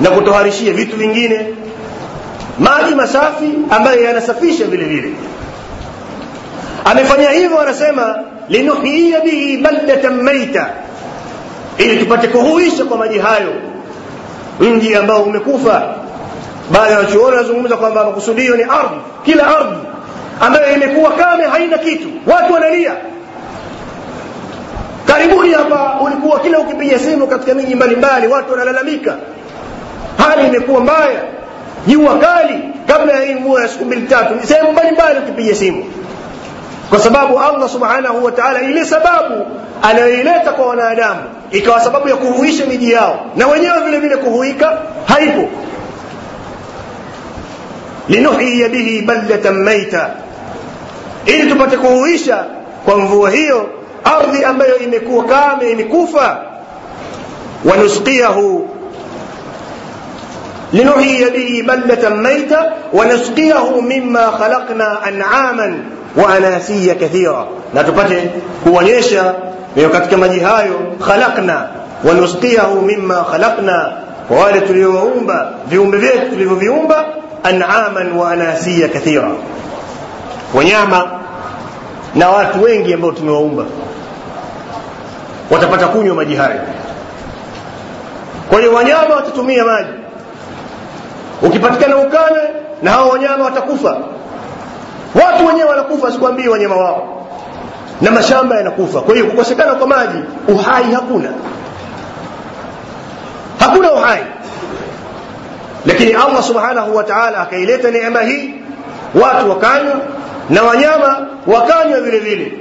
na 0.00 0.10
kutoharishia 0.10 0.72
vitu 0.72 0.96
vingine. 0.96 1.46
Maji 2.58 2.94
masafi 2.94 3.50
ambayo 3.70 4.02
yanasafisha 4.04 4.64
vile 4.64 4.84
vile. 4.84 5.12
Amefanya 6.84 7.30
hivyo 7.30 7.60
anasema 7.60 8.14
linuhyiya 8.48 9.20
bihi 9.20 9.56
baldatan 9.56 10.22
maita. 10.22 10.66
Ili 11.78 11.96
tupate 11.98 12.28
kuhuisha 12.28 12.84
kwa 12.84 12.96
maji 12.96 13.18
hayo 13.18 13.52
mji 14.60 14.94
ambao 14.96 15.22
umekufa. 15.22 15.82
Baadhi 16.70 16.92
ya 16.92 16.98
wachuoni 16.98 17.36
wanazungumza 17.36 17.76
kwamba 17.76 18.04
makusudio 18.04 18.56
ni 18.56 18.62
ardhi 18.62 19.00
kila 19.24 19.46
ardhi 19.46 19.76
ambayo 20.40 20.74
imekuwa 20.74 21.10
kame 21.12 21.44
haina 21.44 21.78
kitu. 21.78 22.08
Watu 22.26 22.52
wanalia. 22.52 22.92
Karibuni 25.06 25.52
hapa 25.52 26.00
ulikuwa 26.04 26.40
kila 26.40 26.58
ukipiga 26.58 26.98
simu 26.98 27.26
katika 27.26 27.54
miji 27.54 27.74
mbalimbali 27.74 28.26
watu 28.28 28.52
wanalalamika. 28.52 29.16
Hali 30.18 30.46
imekuwa 30.48 30.80
mbaya. 30.80 31.20
Jua 31.86 32.18
kali 32.18 32.58
kabla 32.86 33.12
ya 33.12 33.20
hii 33.20 33.34
mvua 33.34 33.62
ya 33.62 33.68
siku 33.68 33.84
mbili 33.84 34.02
tatu. 34.06 34.34
Sehemu 34.46 34.72
mbalimbali 34.72 35.18
ukipiga 35.18 35.54
simu 35.54 35.84
kwa 36.92 37.00
sababu 37.00 37.38
allah 37.40 37.68
subhanahu 37.68 38.24
wa 38.24 38.32
taala 38.32 38.60
ile 38.62 38.84
sababu 38.84 39.46
anayoileta 39.82 40.52
kwa 40.52 40.66
wanadamu 40.66 41.20
ikawa 41.50 41.80
sababu 41.80 42.08
ya 42.08 42.16
kuhuisha 42.16 42.66
miji 42.66 42.92
yao 42.92 43.26
na 43.36 43.46
wenyewe 43.48 43.80
vile 43.84 43.98
vile 43.98 44.16
kuhuika 44.16 44.78
haipo 45.06 45.48
linuhyiya 48.08 48.68
bihi 48.68 49.02
baldatan 49.02 49.62
maita 49.62 50.10
ili 51.26 51.50
tupate 51.50 51.76
kuhuisha 51.76 52.44
kwa 52.84 52.96
mvua 52.98 53.30
hiyo 53.30 53.68
ardhi 54.04 54.44
ambayo 54.44 54.78
imekuwa 54.78 55.24
kame 55.24 55.70
imekufa 55.70 56.38
wanusqiyahu 57.64 58.68
لنحيي 60.72 61.30
به 61.30 61.64
بلدة 61.68 62.10
ميتة 62.10 62.60
ونسقيه 62.92 63.80
مما 63.80 64.30
خلقنا 64.30 65.08
wa 66.16 66.94
kathira, 66.94 67.44
na 67.74 67.84
tupate 67.84 68.30
kuonyesha 68.64 69.34
katika 69.88 70.16
maji 70.16 70.40
hayo 70.40 70.80
khalaqna 71.06 71.68
wa 72.04 72.14
mima 72.82 73.24
khalakna 73.24 73.24
khalaqna, 73.24 73.92
kwa 74.28 74.36
wale 74.38 74.60
tuliowaumba 74.60 75.52
viumbe 75.66 75.98
vyetu 75.98 76.30
tulivyoviumba, 76.30 77.04
an'aman 77.42 78.12
waanasiya 78.12 78.88
kathira, 78.88 79.30
wanyama 80.54 81.10
na 82.14 82.28
watu 82.30 82.62
wengi 82.62 82.94
ambao 82.94 83.12
tumewaumba 83.12 83.64
watapata 85.50 85.88
kunywa 85.88 86.14
maji 86.16 86.34
hayo. 86.34 86.60
Kwa 88.50 88.58
hiyo 88.60 88.72
wanyama 88.74 89.14
watatumia 89.14 89.64
maji, 89.64 89.90
ukipatikana 91.42 91.96
ukame 91.96 92.40
na 92.82 92.90
hao 92.90 93.08
wanyama 93.08 93.44
watakufa 93.44 93.96
watu 95.14 95.46
wenyewe 95.46 95.68
wanakufa 95.68 96.12
sikwambii 96.12 96.48
wanyama 96.48 96.76
wao. 96.76 97.26
Na 98.00 98.10
mashamba 98.10 98.56
yanakufa. 98.56 99.00
Kwa 99.00 99.14
hiyo 99.14 99.26
kukosekana 99.26 99.74
kwa 99.74 99.86
maji 99.86 100.18
uhai 100.48 100.92
hakuna. 100.94 101.28
Hakuna 103.58 103.92
uhai. 103.92 104.22
Lakini 105.86 106.12
allah 106.12 106.42
subhanahu 106.42 106.96
wa 106.96 107.04
taala 107.04 107.38
akaileta 107.40 107.90
neema 107.90 108.20
hii. 108.20 108.54
Watu 109.22 109.50
wakanywa 109.50 109.94
na 110.50 110.62
wanyama 110.62 111.26
wakanywa 111.46 112.00
vile 112.00 112.18
vile. 112.18 112.52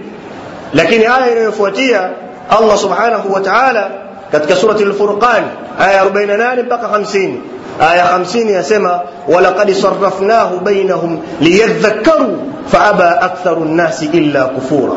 Lakini 0.73 1.05
aya 1.05 1.31
inayofuatia 1.31 2.09
allah 2.49 2.77
subhanahu 2.77 3.33
wa 3.33 3.41
taala 3.41 3.89
katika 4.31 4.55
surati 4.55 4.85
lfurqan 4.85 5.43
aya 5.79 6.03
48 6.05 6.63
mpaka 6.63 6.87
50 6.87 7.33
aya 7.79 8.17
50 8.17 8.51
yasema 8.51 8.99
walaqad 9.27 9.73
sarafnahu 9.73 10.59
bainahum 10.59 11.19
liyadhakkaru 11.41 12.53
faaba 12.67 13.21
aktharu 13.21 13.65
nnasi 13.65 14.05
illa 14.05 14.45
kufura 14.45 14.93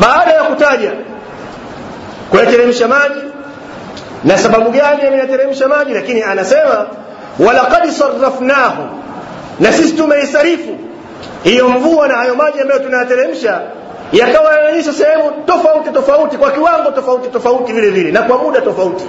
baada 0.00 0.30
ya 0.32 0.42
kutaja 0.42 0.92
kuyateremsha 2.30 2.88
maji 2.88 3.20
na 4.24 4.38
sababu 4.38 4.70
gani 4.70 5.02
ameyateremsha 5.08 5.68
maji 5.68 5.94
lakini 5.94 6.22
anasema 6.22 6.86
walaqad 7.38 7.90
sarafnahu 7.90 8.82
na 9.60 9.72
sisi 9.72 9.92
tumeisarifu 9.92 10.76
hiyo 11.42 11.68
mvua 11.68 12.08
na 12.08 12.14
hayo 12.14 12.34
maji 12.34 12.60
ambayo 12.60 12.80
tunayateremsha 12.80 13.60
yakawa 14.12 14.54
yanaonyesha 14.56 14.92
sehemu 14.92 15.30
tofauti 15.46 15.90
tofauti 15.90 16.36
kwa 16.36 16.50
kiwango 16.50 16.90
tofauti 16.90 17.28
tofauti 17.28 17.72
vile 17.72 17.90
vile 17.90 18.10
na 18.12 18.22
kwa 18.22 18.38
muda 18.38 18.60
tofauti. 18.60 19.04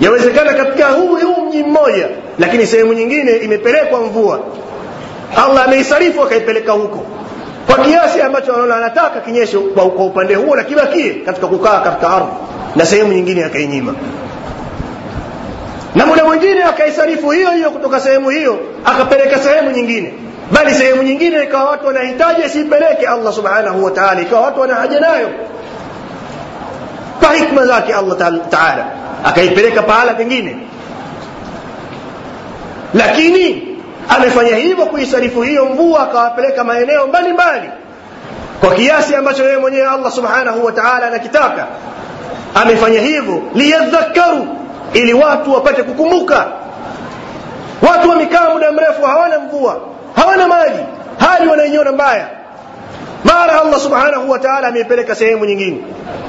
Yawezekana 0.00 0.54
katika 0.54 0.86
huu 0.88 1.16
huu 1.16 1.46
mji 1.46 1.62
mmoja 1.62 2.08
lakini 2.38 2.66
sehemu 2.66 2.92
nyingine 2.92 3.36
imepelekwa 3.36 4.00
mvua. 4.00 4.40
Allah 5.36 5.64
ameisarifu 5.64 6.22
akaipeleka 6.22 6.72
huko. 6.72 7.06
Kwa 7.66 7.84
kiasi 7.84 8.20
ambacho 8.22 8.52
anaona 8.54 8.76
anataka 8.76 9.20
kinyeshe 9.20 9.58
kwa, 9.58 9.90
kwa 9.90 10.04
upande 10.06 10.34
huo 10.34 10.56
na 10.56 10.64
kibakie 10.64 11.10
katika 11.14 11.46
kukaa 11.46 11.80
katika 11.80 12.10
ardhi 12.10 12.32
na 12.76 12.86
sehemu 12.86 13.12
nyingine 13.12 13.44
akainyima. 13.44 13.94
Na 15.94 16.06
muda 16.06 16.24
mwingine 16.24 16.62
akaisarifu 16.64 17.30
hiyo 17.30 17.50
hiyo 17.50 17.70
kutoka 17.70 18.00
sehemu 18.00 18.30
hiyo 18.30 18.58
akapeleka 18.84 19.38
sehemu 19.38 19.70
nyingine 19.70 20.14
bali 20.50 20.74
sehemu 20.74 21.02
nyingine 21.02 21.42
ikawa 21.42 21.70
watu 21.70 21.86
wanahitaji 21.86 22.42
asipeleke 22.42 23.06
allah 23.06 23.32
subhanahu 23.32 23.84
wa 23.84 23.90
taala 23.90 24.20
ikawa 24.20 24.42
watu 24.42 24.60
wana 24.60 24.74
haja 24.74 25.00
nayo 25.00 25.28
kwa 27.20 27.34
hikma 27.34 27.66
zake 27.66 27.94
allah 27.94 28.16
taala. 28.50 28.84
Akaipeleka 29.24 29.82
pahala 29.82 30.14
pengine. 30.14 30.56
Lakini 32.94 33.76
amefanya 34.08 34.56
hivyo 34.56 34.86
kuisarifu 34.86 35.42
hiyo 35.42 35.64
mvua 35.64 36.02
akawapeleka 36.02 36.64
maeneo 36.64 37.06
mbalimbali 37.06 37.70
kwa 38.60 38.70
kiasi 38.74 39.14
ambacho 39.14 39.44
yeye 39.44 39.56
mwenyewe 39.58 39.86
allah 39.88 40.12
subhanahu 40.12 40.64
wa 40.64 40.72
taala 40.72 41.06
anakitaka. 41.06 41.66
Amefanya 42.54 43.00
hivyo 43.00 43.42
liyadhakaru 43.54 44.46
ili 44.94 45.12
watu 45.14 45.52
wapate 45.52 45.82
kukumbuka. 45.82 46.46
Watu 47.90 48.08
wamekaa 48.10 48.50
muda 48.50 48.72
mrefu 48.72 49.02
hawana 49.02 49.38
mvua 49.38 49.80
hawana 50.20 50.48
maji. 50.48 50.78
Hali 51.18 51.48
wanainyona 51.48 51.92
mbaya. 51.92 52.26
Mara 53.24 53.60
allah 53.60 53.80
subhanahu 53.80 54.30
wa 54.30 54.38
taala 54.38 54.68
ameipeleka 54.68 55.14
sehemu 55.14 55.44
nyingine. 55.44 55.78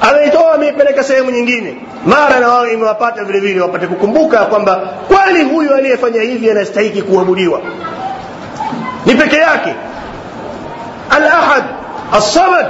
Ameitoa 0.00 0.54
ameipeleka 0.54 1.04
sehemu 1.04 1.30
nyingine. 1.30 1.76
Mara 2.06 2.40
na 2.40 2.48
wao 2.48 2.66
imewapata 2.68 3.24
vile 3.24 3.40
vile 3.40 3.60
wapate 3.60 3.86
kukumbuka 3.86 4.38
kwamba 4.44 4.76
kweli 5.08 5.44
huyu 5.44 5.74
aliyefanya 5.74 6.22
hivi 6.22 6.50
anastahiki 6.50 7.02
kuabudiwa. 7.02 7.60
Ni 9.06 9.14
peke 9.14 9.36
yake. 9.36 9.74
Alahad 11.10 11.64
alsamad 12.12 12.66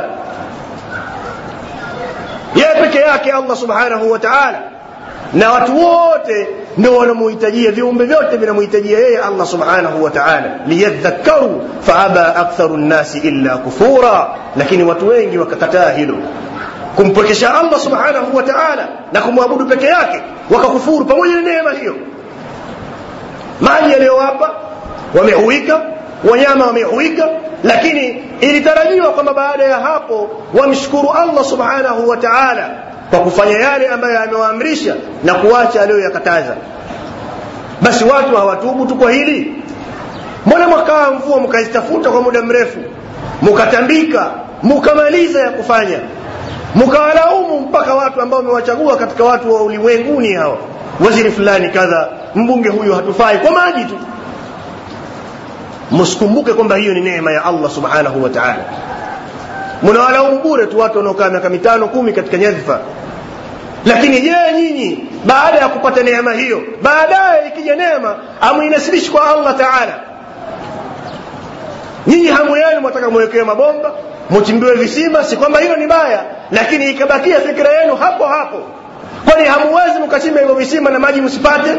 yeye 2.54 2.74
peke 2.82 2.98
yake 2.98 3.32
allah 3.32 3.56
subhanahu 3.56 4.10
wa 4.10 4.18
taala. 4.18 4.58
Na 5.32 5.52
watu 5.52 5.84
wote 5.86 6.48
ndio 6.78 6.96
wanamuhitajia 6.96 7.70
viumbe 7.72 8.04
vyote 8.04 8.36
vinamuhitajia 8.36 8.98
yeye 8.98 9.18
allah 9.18 9.46
subhanahu 9.46 10.04
wa 10.04 10.10
taala 10.10 10.58
liyadhakkaru 10.66 11.68
faaba 11.80 12.36
aktharu 12.36 12.76
nnasi 12.76 13.18
illa 13.18 13.56
kufura 13.56 14.28
lakini 14.56 14.82
watu 14.84 15.08
wengi 15.08 15.38
wakakataa 15.38 15.90
hilo 15.90 16.16
kumpwekesha 16.96 17.54
allah 17.60 17.80
subhanahu 17.80 18.36
wa 18.36 18.42
taala 18.42 18.88
na 19.12 19.20
kumwabudu 19.20 19.66
peke 19.66 19.86
yake 19.86 20.22
wakakufuru 20.50 21.04
pamoja 21.04 21.34
na 21.34 21.40
neema 21.42 21.70
hiyo 21.72 21.96
maji 23.60 23.92
yaliyowapa 23.92 24.50
wamehuika 25.18 25.80
wanyama 26.30 26.66
wamehuika 26.66 27.28
lakini 27.64 28.24
ilitarajiwa 28.40 29.08
kwamba 29.12 29.34
baada 29.34 29.64
ya 29.64 29.76
hapo 29.76 30.30
wamshukuru 30.54 31.10
allah 31.12 31.44
subhanahu 31.44 32.08
wa 32.08 32.16
taala 32.16 32.70
kwa 33.12 33.20
kufanya 33.20 33.58
yale 33.58 33.88
ambayo 33.88 34.22
amewaamrisha 34.22 34.94
na 35.24 35.34
kuacha 35.34 35.82
aliyoyakataza. 35.82 36.56
Basi 37.82 38.04
watu 38.04 38.36
hawatubu 38.36 38.86
tu 38.86 38.94
kwa 38.94 39.10
hili. 39.12 39.54
Mbona 40.46 40.68
mwakaa 40.68 41.10
mvua 41.10 41.40
mkazitafuta 41.40 42.10
kwa 42.10 42.22
muda 42.22 42.42
mrefu 42.42 42.78
mukatambika 43.42 44.30
mukamaliza 44.62 45.40
ya 45.40 45.50
kufanya? 45.50 45.98
Mukawalaumu 46.74 47.60
mpaka 47.60 47.94
watu 47.94 48.20
ambao 48.20 48.38
wamewachagua 48.38 48.96
katika 48.96 49.24
watu 49.24 49.54
wa 49.54 49.62
ulimwenguni 49.62 50.32
hawa 50.32 50.56
waziri 51.04 51.30
fulani 51.30 51.68
kadha 51.68 52.08
mbunge 52.34 52.68
huyu 52.68 52.94
hatufai 52.94 53.38
kwa 53.38 53.50
maji 53.50 53.84
tu. 53.84 53.98
Msikumbuke 55.90 56.52
kwamba 56.52 56.76
hiyo 56.76 56.94
ni 56.94 57.00
neema 57.00 57.32
ya 57.32 57.44
allah 57.44 57.70
subhanahu 57.70 58.22
wa 58.22 58.30
taala 58.30 58.64
mnawalaumu 59.82 60.38
bure 60.38 60.66
tu 60.66 60.78
watu 60.78 60.98
wanaokaa 60.98 61.28
miaka 61.30 61.48
mitano 61.50 61.88
kumi 61.88 62.12
katika 62.12 62.36
nyadhifa. 62.36 62.78
Lakini 63.86 64.20
je 64.20 64.34
nyinyi 64.56 65.08
baada 65.24 65.58
ya 65.58 65.68
kupata 65.68 66.02
neema 66.02 66.32
hiyo 66.32 66.62
baadaye 66.82 67.48
ikija 67.48 67.76
neema 67.76 68.16
amuinasibishi 68.40 69.10
kwa 69.10 69.30
allah 69.30 69.56
taala? 69.58 70.00
Nyinyi 72.06 72.28
hamu 72.28 72.56
yenu 72.56 72.80
mwataka 72.80 73.10
mwekewe 73.10 73.44
mabomba 73.44 73.92
mchimbiwe 74.30 74.74
visima 74.74 75.24
si 75.24 75.36
kwamba 75.36 75.58
hilo 75.60 75.76
ni 75.76 75.86
baya 75.86 76.24
lakini 76.50 76.90
ikabakia 76.90 77.40
fikira 77.40 77.70
yenu 77.80 77.96
hapo 77.96 78.26
hapo. 78.26 78.58
Kwani 79.30 79.48
hamuwezi 79.48 79.98
mkachimba 80.06 80.40
hivyo 80.40 80.54
visima 80.54 80.90
na 80.90 80.98
maji 80.98 81.20
msipate? 81.20 81.70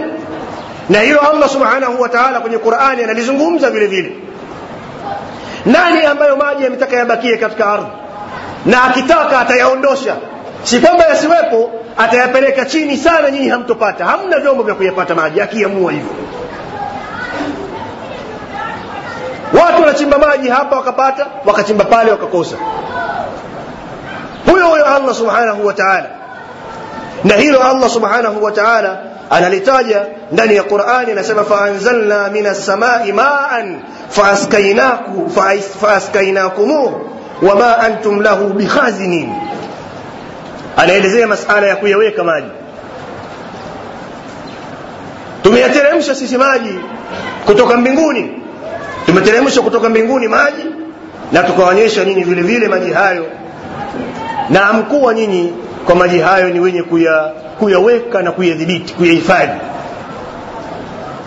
Na 0.90 1.00
hilo 1.00 1.20
allah 1.20 1.50
subhanahu 1.50 2.02
wa 2.02 2.10
taala 2.10 2.40
kwenye 2.40 2.58
qurani 2.58 3.04
analizungumza 3.04 3.70
vile 3.70 3.88
vile 3.88 4.16
nani 5.66 6.06
ambayo 6.06 6.36
maji 6.36 6.64
yametaka 6.64 6.96
yabakie 6.96 7.38
katika 7.38 7.66
ardhi? 7.74 7.92
Na 8.66 8.84
akitaka 8.84 9.40
atayaondosha. 9.40 10.16
Si 10.64 10.80
kwamba 10.80 11.06
yasiwepo 11.06 11.72
atayapeleka 11.98 12.66
chini 12.66 12.98
sana 12.98 13.32
nyinyi 13.32 13.50
hamtopata. 13.50 14.06
Hamna 14.06 14.40
vyombo 14.40 14.64
vya 14.64 14.76
kuyapata 14.76 15.16
maji 15.16 15.42
akiamua 15.42 15.92
hivyo. 15.92 16.12
Watu 19.62 19.82
wanachimba 19.82 20.18
maji 20.18 20.50
hapa 20.50 20.76
wakapata 20.76 21.28
wakachimba 21.46 21.86
pale 21.86 22.12
wakakosa. 22.12 22.56
Huyo 24.52 24.68
huyo 24.68 24.86
allah 24.86 25.16
subhanahu 25.16 25.66
wa 25.66 25.74
taala. 25.74 26.06
Na 27.24 27.36
hilo 27.36 27.64
allah 27.64 27.90
subhanahu 27.90 28.44
wa 28.44 28.52
taala 28.52 28.98
analitaja 29.34 30.06
ndani 30.32 30.56
ya 30.56 30.64
qurani 30.64 31.12
anasema 31.12 31.44
faanzalna 31.44 32.30
min 32.30 32.46
assamai 32.48 33.12
maan 33.12 33.80
faaskainakumuh 35.82 36.92
wama 37.42 37.78
antum 37.78 38.22
lahu 38.22 38.50
bikhazinin. 38.54 39.34
Anaelezea 40.78 41.28
masala 41.28 41.68
ya 41.68 41.76
kuyaweka 41.76 42.24
maji. 42.24 42.48
Tumeyateremsha 45.44 46.16
sisi 46.16 46.38
maji 46.38 46.80
kutoka 47.46 47.78
mbinguni. 47.78 48.42
Tumeteremsha 49.06 49.62
kutoka 49.62 49.90
mbinguni 49.90 50.28
maji 50.28 50.66
na 51.32 51.44
tukaonyesha 51.44 52.06
nyinyi 52.06 52.24
vile 52.24 52.42
vile 52.42 52.68
maji 52.68 52.92
hayo. 52.94 53.26
Na 54.50 54.66
amkuwa 54.70 55.14
nyinyi 55.14 55.54
kwa 55.86 55.96
maji 55.96 56.20
hayo 56.20 56.50
ni 56.50 56.60
wenye 56.60 56.84
kuya, 56.84 57.32
kuyaweka 57.60 58.22
na 58.22 58.32
kuyadhibiti 58.32 58.94
kuyahifadhi. 58.94 59.60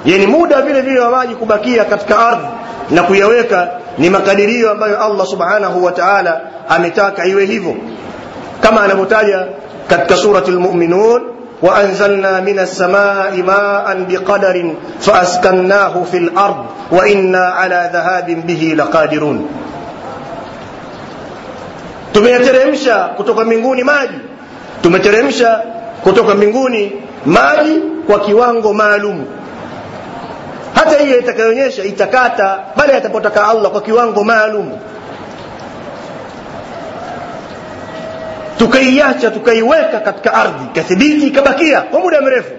Yani 0.04 0.26
muda 0.26 0.62
vile 0.62 0.80
vile 0.80 1.00
wa 1.00 1.10
maji 1.10 1.34
kubakia 1.34 1.84
katika 1.84 2.18
ardhi 2.28 2.46
na 2.90 3.02
kuyaweka 3.02 3.68
ni 3.98 4.10
makadirio 4.10 4.70
ambayo 4.70 5.02
Allah 5.04 5.26
subhanahu 5.26 5.84
wataala 5.84 6.40
ametaka 6.68 7.26
iwe 7.26 7.44
hivyo. 7.46 7.74
Kama 8.60 8.82
anavyotaja 8.82 9.46
katika 9.88 10.16
surati 10.16 10.50
lmuminun 10.50 11.22
wa 11.62 11.82
min 12.44 12.58
alsamai 12.58 13.42
ma'an 13.42 14.04
biqadarin 14.06 14.76
faaskannahu 14.98 16.06
fil 16.06 16.30
ard 16.36 16.56
wa 16.90 17.08
inna 17.08 17.88
dhahabin 17.92 18.42
bihi 18.42 18.74
laqadirun. 18.74 19.48
Tumeyateremsha 22.12 23.04
kutoka 23.16 23.44
mbinguni 23.44 23.84
maji 23.84 24.18
tumeteremsha 24.86 25.62
kutoka 26.02 26.34
mbinguni 26.34 26.92
maji 27.26 27.80
kwa 28.06 28.20
kiwango 28.20 28.72
maalum. 28.72 29.24
Hata 30.74 30.98
hiyo 30.98 31.18
itakayoonyesha 31.18 31.84
itakata 31.84 32.58
pale 32.76 32.92
atapotaka 32.96 33.48
allah 33.48 33.70
kwa 33.70 33.80
kiwango 33.80 34.24
maalum. 34.24 34.72
Tukaiacha 38.58 39.30
tukaiweka 39.30 40.00
katika 40.00 40.34
ardhi 40.34 40.64
ikathibiti 40.72 41.26
ikabakia 41.26 41.80
kwa 41.80 42.00
muda 42.00 42.20
mrefu. 42.20 42.52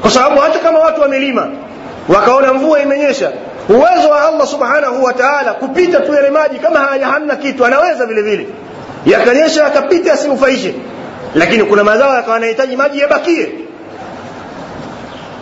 Kwa 0.00 0.10
sababu 0.10 0.40
hata 0.40 0.58
kama 0.58 0.78
watu 0.78 1.00
wamelima 1.00 1.48
wakaona 2.08 2.54
mvua 2.54 2.80
imenyesha 2.80 3.32
uwezo 3.68 4.08
wa 4.10 4.28
allah 4.28 4.46
subhanahu 4.46 5.04
wa 5.04 5.12
taala 5.12 5.52
kupita 5.54 6.00
tu 6.00 6.14
yale 6.14 6.30
maji 6.30 6.58
kama 6.58 6.78
hamna 6.80 7.36
kitu 7.36 7.64
anaweza 7.66 8.06
vile 8.06 8.22
vile 8.22 8.46
yakanyesha 9.06 9.62
yakapita 9.64 10.10
yasinufaishe. 10.10 10.74
Lakini 11.34 11.64
kuna 11.64 11.84
mazao 11.84 12.14
yakawa 12.14 12.34
yanahitaji 12.34 12.76
maji 12.76 12.98
yabakie. 13.00 13.48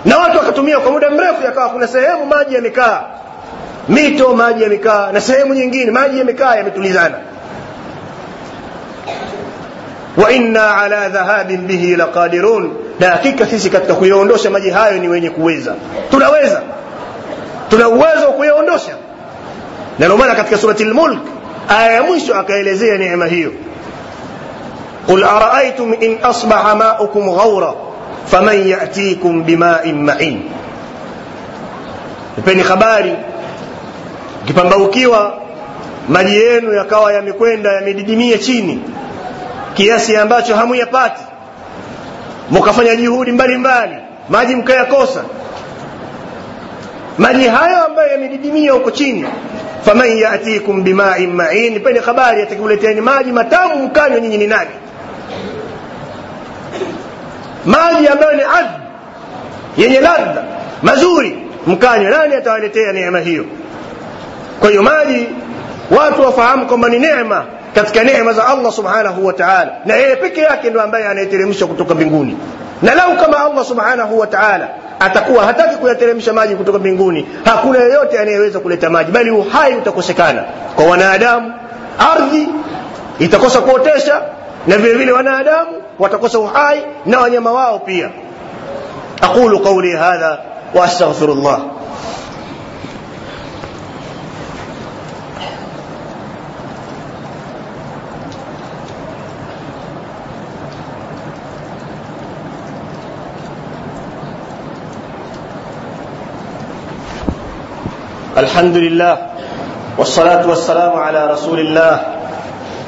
Na 0.04 0.18
watu 0.18 0.38
wakatumia 0.38 0.78
kwa 0.80 0.92
muda 0.92 1.10
mrefu 1.10 1.42
yakawa 1.44 1.68
kuna 1.68 1.86
sehemu 1.88 2.26
maji 2.26 2.54
yamekaa. 2.54 3.02
Mito 3.88 4.36
maji 4.36 4.62
yamekaa 4.62 5.12
na 5.12 5.20
sehemu 5.20 5.54
nyingine 5.54 5.90
maji 5.90 6.18
yamekaa 6.18 6.54
yametulizana. 6.56 7.14
Wa 10.16 10.32
inna 10.32 10.76
ala 10.76 11.08
dhahabin 11.08 11.66
bihi 11.66 11.96
laqadirun. 11.96 12.72
Na 13.00 13.10
hakika 13.10 13.46
sisi 13.46 13.70
katika 13.70 13.94
kuyaondosha 13.94 14.50
maji 14.50 14.70
hayo 14.70 14.98
ni 14.98 15.08
wenye 15.08 15.30
kuweza. 15.30 15.74
Tunaweza. 16.10 16.62
Tuna 17.70 17.88
uwezo 17.88 18.26
wa 18.26 18.32
kuyaondosha. 18.32 18.92
Na 19.98 20.06
ndio 20.06 20.16
maana 20.16 20.34
katika 20.34 20.58
surati 20.58 20.84
lmulk 20.84 21.18
aya 21.68 21.92
ya 21.92 22.02
mwisho 22.02 22.34
akaelezea 22.38 22.98
neema 22.98 23.26
hiyo. 23.26 23.52
Qul 25.06 25.24
araaitum 25.24 25.94
in 26.00 26.18
asbaha 26.22 26.74
maukum 26.74 27.34
ghaura 27.36 27.72
faman 28.26 28.68
yatikum 28.68 29.44
bimain 29.44 30.02
main. 30.02 30.42
Ipeni 32.38 32.62
habari. 32.62 33.12
Kipambaukiwa 34.46 35.38
maji 36.08 36.36
yenu 36.36 36.74
yakawa 36.74 37.12
yamekwenda 37.12 37.72
yamedidimia 37.72 38.38
chini 38.38 38.82
kiasi 39.74 40.16
ambacho 40.16 40.56
hamuyapati. 40.56 41.22
Mukafanya 42.50 42.96
juhudi 42.96 43.32
mbalimbali 43.32 43.96
maji 44.28 44.54
mkayakosa 44.54 45.24
maji 47.18 47.48
hayo 47.48 47.84
ambayo 47.84 48.10
yamedidimia 48.12 48.72
huko 48.72 48.90
chini. 48.90 49.24
Faman 49.84 50.18
yatikum 50.18 50.82
bimain 50.84 51.32
main 51.32 51.80
peni 51.80 51.98
habari 51.98 52.42
atakuleteni 52.42 53.00
maji 53.00 53.32
matamu 53.32 53.76
mkanywa 53.86 54.20
nyinyi 54.20 54.38
ni 54.38 54.46
nani? 54.46 54.70
Maji 57.64 58.08
ambayo 58.08 58.36
ni 58.36 58.42
adh 58.42 58.70
yenye 59.76 60.00
ladha 60.00 60.44
mazuri 60.82 61.38
mkanywa 61.66 62.10
nani 62.10 62.34
atawaletea 62.34 62.92
neema 62.92 63.20
hiyo? 63.20 63.44
Kwa 64.60 64.70
hiyo 64.70 64.82
maji 64.82 65.26
watu 65.90 66.22
wafahamu 66.22 66.66
kwamba 66.66 66.88
ni 66.88 66.98
neema 66.98 67.44
katika 67.74 68.04
neema 68.04 68.32
za 68.32 68.46
allah 68.46 68.72
subhanahu 68.72 69.26
wa 69.26 69.32
taala. 69.32 69.72
Na 69.84 69.94
yeye 69.96 70.16
peke 70.16 70.40
yake 70.40 70.70
ndo 70.70 70.82
ambaye 70.82 71.06
anayeteremsha 71.06 71.66
kutoka 71.66 71.94
mbinguni 71.94 72.36
na 72.82 72.94
lau 72.94 73.16
kama 73.16 73.38
Allah 73.44 73.64
subhanahu 73.64 74.18
wa 74.18 74.26
ta'ala 74.26 74.68
atakuwa 75.00 75.44
hataki 75.44 75.76
kuyateremsha 75.76 76.32
maji 76.32 76.54
kutoka 76.56 76.78
mbinguni, 76.78 77.28
hakuna 77.44 77.78
yeyote 77.78 78.18
anayeweza 78.18 78.60
kuleta 78.60 78.90
maji, 78.90 79.12
bali 79.12 79.30
uhai 79.30 79.74
utakosekana 79.76 80.44
kwa 80.76 80.84
wanadamu, 80.84 81.52
ardhi 81.98 82.48
itakosa 83.18 83.60
kuotesha, 83.60 84.22
na 84.66 84.76
vile 84.78 84.94
vile 84.94 85.12
wanadamu 85.12 85.70
watakosa 85.98 86.38
uhai 86.38 86.82
na 87.06 87.20
wanyama 87.20 87.52
wao 87.52 87.78
pia. 87.78 88.10
aqulu 89.22 89.60
qauli 89.60 89.92
hadha 89.96 90.38
wa 90.74 90.84
astaghfirullah 90.84 91.60
الحمد 108.32 108.76
لله 108.76 109.16
والصلاة 109.98 110.48
والسلام 110.48 110.92
على 110.96 111.26
رسول 111.26 111.58
الله 111.60 112.00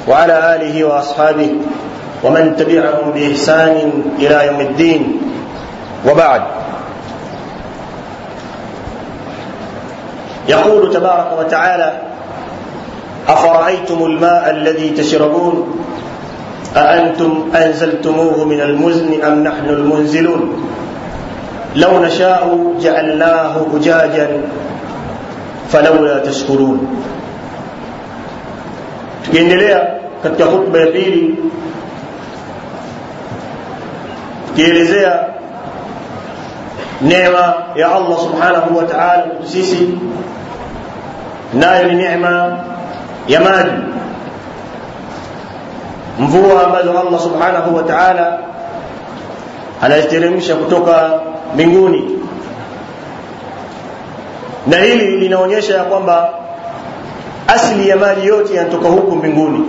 وعلى 0.09 0.57
آله 0.57 0.85
وأصحابه 0.85 1.50
ومن 2.24 2.57
تبعهم 2.57 3.12
بإحسان 3.14 3.92
إلى 4.18 4.46
يوم 4.46 4.61
الدين. 4.61 5.02
وبعد. 6.09 6.42
يقول 10.48 10.92
تبارك 10.94 11.28
وتعالى 11.38 11.92
أفرأيتم 13.28 14.04
الماء 14.04 14.50
الذي 14.50 14.90
تشربون؟ 14.90 15.85
أأنتم 16.76 17.48
أنزلتموه 17.57 18.44
من 18.44 18.61
المزن 18.61 19.22
أم 19.22 19.44
نحن 19.44 19.68
المنزلون؟ 19.68 20.64
لو 21.76 22.04
نشاء 22.04 22.72
جعلناه 22.80 23.54
أجاجا 23.76 24.40
فلولا 25.74 26.22
تشكرون. 26.22 26.78
تكيندليا 29.26 29.98
كتك 30.24 30.42
خطبة 30.42 30.78
يبيني 30.80 31.34
تكيليزيا 34.54 35.34
نعمة 37.02 37.54
يا 37.76 37.98
الله 37.98 38.16
سبحانه 38.18 38.64
وتعالى 38.70 39.32
سيسي 39.50 39.98
نايل 41.54 41.98
نعمة 41.98 42.64
يا 43.28 43.38
ماد 43.42 43.84
مفوها 46.22 46.68
ماذا 46.70 47.02
الله 47.02 47.18
سبحانه 47.18 47.66
وتعالى. 47.74 48.38
على 49.82 49.98
الترمشة 49.98 50.54
بتوكا 50.54 51.22
منقوني 51.58 52.13
na 54.66 54.77
hili 54.79 55.16
linaonyesha 55.16 55.74
ya 55.77 55.85
kwamba 55.85 56.31
asili 57.48 57.88
ya 57.88 57.96
maji 57.96 58.27
yote 58.27 58.55
yanatoka 58.55 58.88
huku 58.88 59.16
mbinguni. 59.16 59.66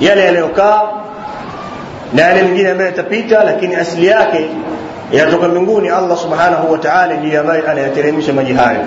Yale 0.00 0.24
yanayokaa 0.24 0.82
na 2.12 2.22
yale 2.22 2.42
mengine 2.42 2.70
ambayo 2.70 2.90
yatapita 2.90 3.44
lakini 3.44 3.74
asili 3.74 4.06
yake 4.06 4.46
yanatoka 5.12 5.48
mbinguni. 5.48 5.88
Allah 5.88 6.16
subhanahu 6.18 6.72
wa 6.72 6.78
taala 6.78 7.14
ndiye 7.14 7.38
ambaye 7.38 7.62
anayateremsha 7.62 8.32
maji 8.32 8.52
hayo. 8.52 8.80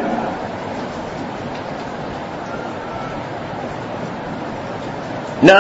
Na 5.44 5.56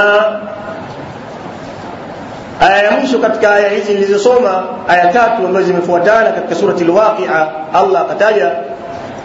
aya 2.62 2.84
ya 2.84 2.91
mwisho 2.91 3.19
katika 3.19 3.54
aya 3.56 3.69
hizi 3.69 3.93
nilizosoma 3.93 4.63
aya 4.88 5.08
tatu 5.08 5.45
ambazo 5.47 5.65
zimefuatana 5.65 6.32
katika 6.32 6.56
surati 6.56 6.84
lwaqia 6.84 7.47
allah 7.74 8.02
akataja 8.02 8.52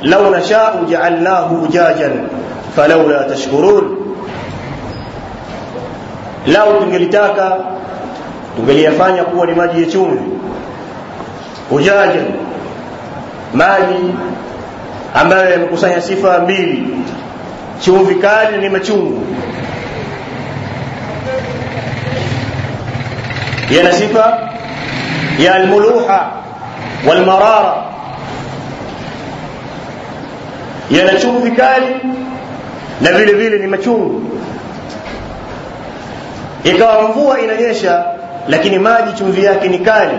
lau 0.02 0.30
nashau 0.30 0.84
jaalnahu 0.90 1.62
ujajan 1.64 2.12
falaula 2.76 3.24
tashkurun. 3.24 3.96
Lau 6.46 6.80
tungelitaka 6.80 7.56
tungeliyafanya 8.56 9.24
kuwa 9.24 9.46
ni 9.46 9.54
maji 9.54 9.82
ya 9.82 9.88
chumvi. 9.90 10.20
Ujajan 11.70 12.24
maji 13.54 14.14
ambayo 15.14 15.50
yamekusanya 15.50 16.00
sifa 16.00 16.38
mbili. 16.38 16.88
Chumvi 17.80 18.14
kali 18.14 18.58
ni 18.58 18.68
machungu 18.68 19.20
yana 23.70 23.92
sifa 23.92 24.38
ya 25.38 25.54
almuluha 25.54 26.30
walmarara. 27.08 27.74
Yana 30.90 31.20
chumvi 31.20 31.50
kali 31.50 31.96
na 33.00 33.12
vile 33.12 33.32
vile 33.32 33.58
ni 33.58 33.66
machungu. 33.66 34.22
Ikawa 36.64 37.08
mvua 37.08 37.40
inanyesha 37.40 38.04
lakini 38.48 38.78
maji 38.78 39.12
chumvi 39.18 39.44
yake 39.44 39.68
ni 39.68 39.78
kali. 39.78 40.18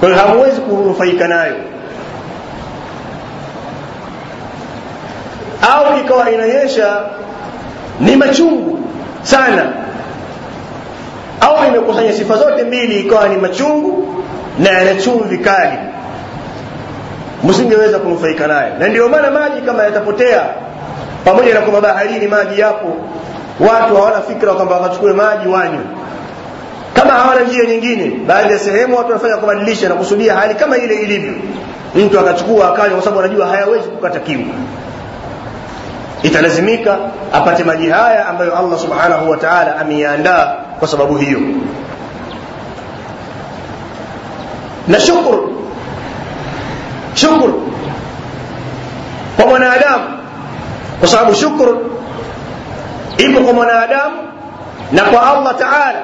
Kwa 0.00 0.08
hiyo 0.08 0.20
hamuwezi 0.20 0.60
kunufaika 0.60 1.28
nayo. 1.28 1.56
Au 5.72 5.98
ikawa 6.00 6.30
inanyesha 6.30 7.00
ni 8.00 8.16
machungu 8.16 8.78
sana 9.22 9.72
au 11.40 11.66
imekusanya 11.68 12.12
sifa 12.12 12.36
zote 12.36 12.62
mbili 12.64 13.00
ikawa 13.00 13.28
ni 13.28 13.36
machungu 13.36 14.22
na 14.58 14.70
yana 14.70 14.94
chumvi 15.02 15.38
kali. 15.38 15.78
Msingeweza 17.44 17.98
kunufaika 17.98 18.46
nayo. 18.46 18.72
Na 18.78 18.88
ndio 18.88 19.08
maana 19.08 19.30
maji 19.30 19.60
kama 19.66 19.82
yatapotea 19.82 20.40
pamoja 21.24 21.54
na 21.54 21.60
kwamba 21.60 21.80
baharini 21.80 22.26
maji 22.28 22.60
yapo 22.60 22.96
watu 23.60 23.96
hawana 23.96 24.20
fikra 24.20 24.52
kwamba 24.54 24.74
wakachukue 24.76 25.12
maji 25.12 25.48
wanywe. 25.48 25.84
Kama 26.94 27.10
hawana 27.12 27.40
njia 27.40 27.64
nyingine 27.64 28.12
baadhi 28.26 28.52
ya 28.52 28.58
sehemu 28.58 28.96
watu 28.96 29.08
wanafanya 29.08 29.36
kubadilisha 29.36 29.88
na 29.88 29.94
kusudia 29.94 30.34
hali 30.34 30.54
kama 30.54 30.76
ile 30.76 30.94
ilivyo. 30.94 31.32
Mtu 31.94 32.20
akachukua 32.20 32.68
akanywa 32.68 32.90
kwa 32.94 33.02
sababu 33.02 33.20
anajua 33.22 33.46
hayawezi 33.46 33.88
kukata 33.88 34.20
kiu. 34.20 34.40
Italazimika 36.22 36.98
apate 37.32 37.64
maji 37.64 37.88
haya 37.90 38.28
ambayo 38.28 38.58
Allah 38.58 38.78
subhanahu 38.78 39.30
wa 39.30 39.36
ta'ala 39.36 39.76
ameyaandaa 39.76 40.54
kwa 40.80 40.88
sababu 40.88 41.16
hiyo. 41.16 41.40
Na 44.88 45.00
shukuru 45.00 45.64
shukuru 47.14 47.72
kwa 49.36 49.46
mwanadamu 49.46 50.04
kwa 51.00 51.08
sababu 51.08 51.34
shukuru 51.34 52.00
ipo 53.18 53.40
kwa 53.40 53.52
mwanadamu 53.52 54.16
na 54.92 55.02
kwa 55.02 55.30
Allah 55.38 55.56
Ta'ala. 55.58 56.02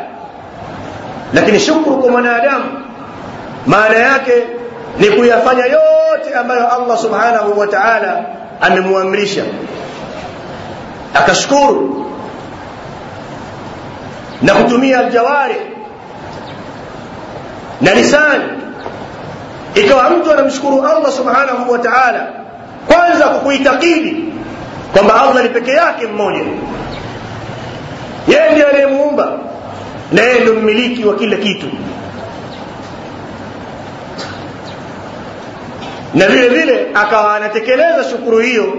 Lakini 1.34 1.60
shukuru 1.60 1.96
kwa 1.96 2.10
mwanadamu 2.10 2.64
maana 3.66 3.96
yake 3.96 4.32
ni 4.98 5.06
kuyafanya 5.10 5.64
yote 5.64 6.34
ambayo 6.40 6.68
Allah 6.72 6.98
Subhanahu 6.98 7.58
wa 7.58 7.66
Ta'ala 7.66 8.24
amemwamrisha. 8.60 9.42
Akashukuru 11.14 12.05
na 14.42 14.54
kutumia 14.54 14.98
aljawari 14.98 15.56
na 17.80 17.94
lisani 17.94 18.44
ikawa 19.74 20.10
mtu 20.10 20.32
anamshukuru 20.32 20.86
Allah 20.86 21.12
subhanahu 21.12 21.72
wa 21.72 21.78
ta'ala 21.78 22.26
kwanza 22.86 23.24
kwa 23.28 23.38
kuitakidi 23.38 24.24
kwamba 24.92 25.22
Allah 25.22 25.42
ni 25.42 25.48
peke 25.48 25.70
yake 25.70 26.06
mmoja. 26.06 26.44
Yeye 28.28 28.50
ndiye 28.50 28.66
aliyemuumba 28.66 29.32
na 30.12 30.22
yeye 30.22 30.40
ndio 30.40 30.54
mmiliki 30.54 31.04
wa 31.04 31.14
kila 31.14 31.36
kitu. 31.36 31.66
Na 36.14 36.26
vile 36.26 36.48
vile 36.48 36.86
akawa 36.94 37.36
anatekeleza 37.36 38.04
shukuru 38.10 38.38
hiyo 38.38 38.72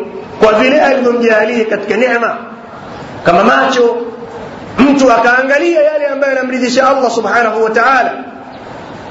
kwa 0.43 0.54
vile 0.54 0.82
alivyomjaalia 0.82 1.65
katika 1.65 1.98
neema 1.98 2.38
kama 3.24 3.43
macho 3.43 3.98
mtu 4.98 5.12
akaangalia 5.12 5.82
yale 5.82 6.06
ambayo 6.08 6.34
yanamridhisha 6.36 6.88
Allah 6.90 7.12
subhanahu 7.12 7.64
wa 7.64 7.70
ta'ala. 7.70 8.12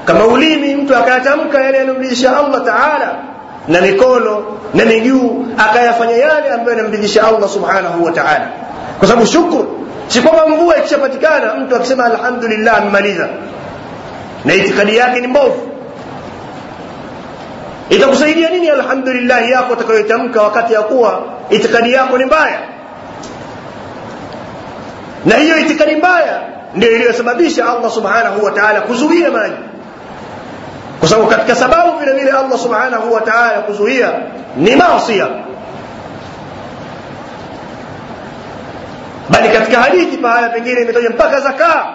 Kama 0.05 0.25
ulimi 0.25 0.75
mtu 0.75 0.95
akayatamka 0.95 1.61
yale 1.61 1.77
yanamridhisha 1.77 2.37
Allah 2.37 2.63
ta'ala 2.65 3.15
na 3.67 3.81
mikono 3.81 4.43
na 4.73 4.85
miguu 4.85 5.45
akayafanya 5.57 6.17
yale 6.17 6.49
ambayo 6.53 6.77
yanamridhisha 6.77 7.27
Allah 7.27 7.49
subhanahu 7.49 8.03
wa 8.03 8.11
ta'ala. 8.11 8.47
Kwa 8.99 9.07
sababu 9.07 9.27
shukru 9.27 9.87
si 10.07 10.21
kwamba 10.21 10.47
mvua 10.47 10.77
ikishapatikana 10.77 11.53
mtu 11.55 11.75
akisema 11.75 12.05
alhamdulillah 12.05 12.77
amemaliza. 12.77 13.27
Na 14.45 14.53
itikadi 14.53 14.97
yake 14.97 15.21
ni 15.21 15.27
mbovu. 15.27 15.69
Itakusaidia 17.89 18.49
nini 18.49 18.69
alhamdulillah 18.69 19.49
yako 19.49 19.73
utakayoitamka 19.73 20.41
wakati 20.41 20.73
ya 20.73 20.81
kuwa 20.81 21.21
itikadi 21.49 21.93
yako 21.93 22.17
ni 22.17 22.25
mbaya 22.25 22.59
na 25.25 25.35
hiyo 25.35 25.59
itikadi 25.59 25.95
mbaya 25.95 26.41
ndio 26.75 26.91
iliyosababisha 26.91 27.69
Allah 27.69 27.91
subhanahu 27.91 28.43
wa 28.45 28.51
ta'ala 28.51 28.81
kuzuia 28.81 29.31
maji 29.31 29.55
kwa 30.99 31.09
sababu 31.09 31.27
katika 31.29 31.55
sababu 31.55 31.99
vile 31.99 32.11
vile 32.13 32.31
Allah 32.31 32.59
subhanahu 32.59 33.13
wa 33.13 33.21
ta'ala 33.21 33.59
kuzuia 33.61 34.11
ni 34.57 34.75
maasi 34.75 35.21
bali 39.29 39.49
katika 39.49 39.81
hadithi 39.81 40.17
pahala 40.17 40.49
pengine 40.49 40.81
imetaja 40.81 41.09
mpaka 41.09 41.39
zaka. 41.39 41.85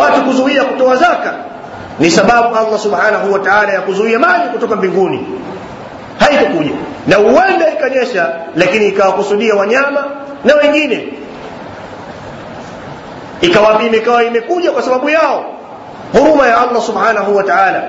Watu 0.00 0.22
kuzuia 0.22 0.64
kutoa 0.64 0.96
zaka 0.96 1.34
ni 1.98 2.10
sababu 2.10 2.56
Allah 2.56 2.78
subhanahu 2.80 3.32
wa 3.32 3.38
ta'ala 3.38 3.72
ya 3.72 3.80
kuzuia 3.80 4.18
maji 4.18 4.48
kutoka 4.48 4.76
mbinguni. 4.76 5.26
Haitakuja 6.18 6.70
na 7.06 7.16
huenda 7.16 7.70
ikanyesha 7.72 8.32
lakini 8.56 8.88
ikawakusudia 8.88 9.54
wanyama 9.54 10.04
na 10.44 10.54
wengine 10.54 11.08
ikawa 13.40 13.82
imekawa 13.82 14.24
imekuja 14.24 14.70
kwa 14.72 14.82
sababu 14.82 15.08
yao. 15.10 15.44
Huruma 16.12 16.46
ya 16.46 16.58
Allah 16.60 16.82
subhanahu 16.82 17.36
wa 17.36 17.42
ta'ala. 17.42 17.82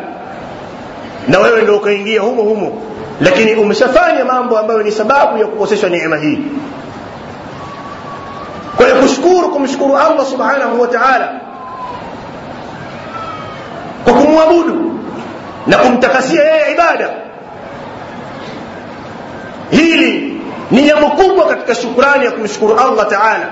Na 1.27 1.39
wewe 1.39 1.61
ndio 1.61 1.75
ukaingia 1.77 2.21
humo 2.21 2.41
humo. 2.43 2.81
Lakini 3.21 3.55
umeshafanya 3.55 4.25
mambo 4.25 4.57
ambayo 4.57 4.83
ni 4.83 4.91
sababu 4.91 5.37
ya 5.37 5.45
kukoseshwa 5.47 5.89
neema 5.89 6.17
hii. 6.17 6.39
Kwa 8.77 8.85
kushukuru 8.85 9.49
kumshukuru 9.49 9.97
Allah 9.97 10.25
subhanahu 10.25 10.81
wa 10.81 10.87
ta'ala. 10.87 11.31
Kwa 14.03 14.13
kumwabudu 14.13 14.99
na 15.67 15.77
kumtakasia 15.77 16.43
yeye 16.43 16.71
ibada. 16.73 17.09
Hili 19.71 20.41
ni 20.71 20.81
jambo 20.83 21.07
kubwa 21.09 21.45
katika 21.47 21.75
shukrani 21.75 22.25
ya 22.25 22.31
kumshukuru 22.31 22.79
Allah 22.79 23.07
ta'ala 23.07 23.47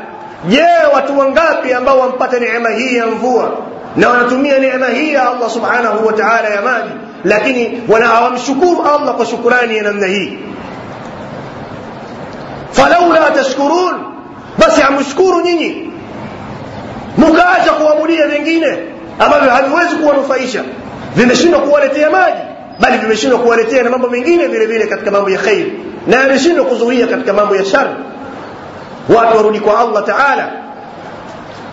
je 0.49 0.65
watu 0.93 1.19
wangapi 1.19 1.73
ambao 1.73 1.99
wampata 1.99 2.39
neema 2.39 2.69
hii 2.69 2.95
ya 2.95 3.07
mvua? 3.07 3.57
Na 3.95 4.09
wanatumia 4.09 4.59
neema 4.59 4.87
hii 4.87 5.13
ya 5.13 5.29
Allah 5.31 5.49
subhanahu 5.49 6.07
wa 6.07 6.13
ta'ala 6.13 6.49
ya 6.49 6.61
maji 6.61 6.89
lakini 7.23 7.81
wana 7.89 8.07
hawamshukuru 8.07 8.81
Allah 8.95 9.15
kwa 9.15 9.25
shukrani 9.25 9.77
ya 9.77 9.83
namna 9.83 10.07
hii. 10.07 10.37
Falaula 12.71 13.31
tashkurun 13.31 13.95
basi 14.57 14.81
amshukuru 14.81 15.41
nyinyi. 15.41 15.89
Mkaacha 17.17 17.71
kuabudia 17.71 18.27
vingine 18.27 18.77
ambavyo 19.19 19.49
haviwezi 19.51 19.95
kuwanufaisha. 19.95 20.63
Vimeshindwa 21.15 21.59
kuwaletea 21.59 22.09
maji 22.09 22.37
bali 22.79 22.97
vimeshindwa 22.97 23.39
kuwaletea 23.39 23.83
na 23.83 23.89
mambo 23.89 24.07
mengine 24.09 24.47
vile 24.47 24.65
vile 24.65 24.87
katika 24.87 25.11
mambo 25.11 25.29
ya 25.29 25.37
khair. 25.39 25.65
Na 26.07 26.15
yameshindwa 26.17 26.65
kuzuia 26.65 27.07
katika 27.07 27.33
mambo 27.33 27.55
ya 27.55 27.65
shari 27.65 27.89
watu 29.09 29.37
warudi 29.37 29.59
kwa 29.59 29.79
Allah 29.79 30.03
Ta'ala 30.05 30.47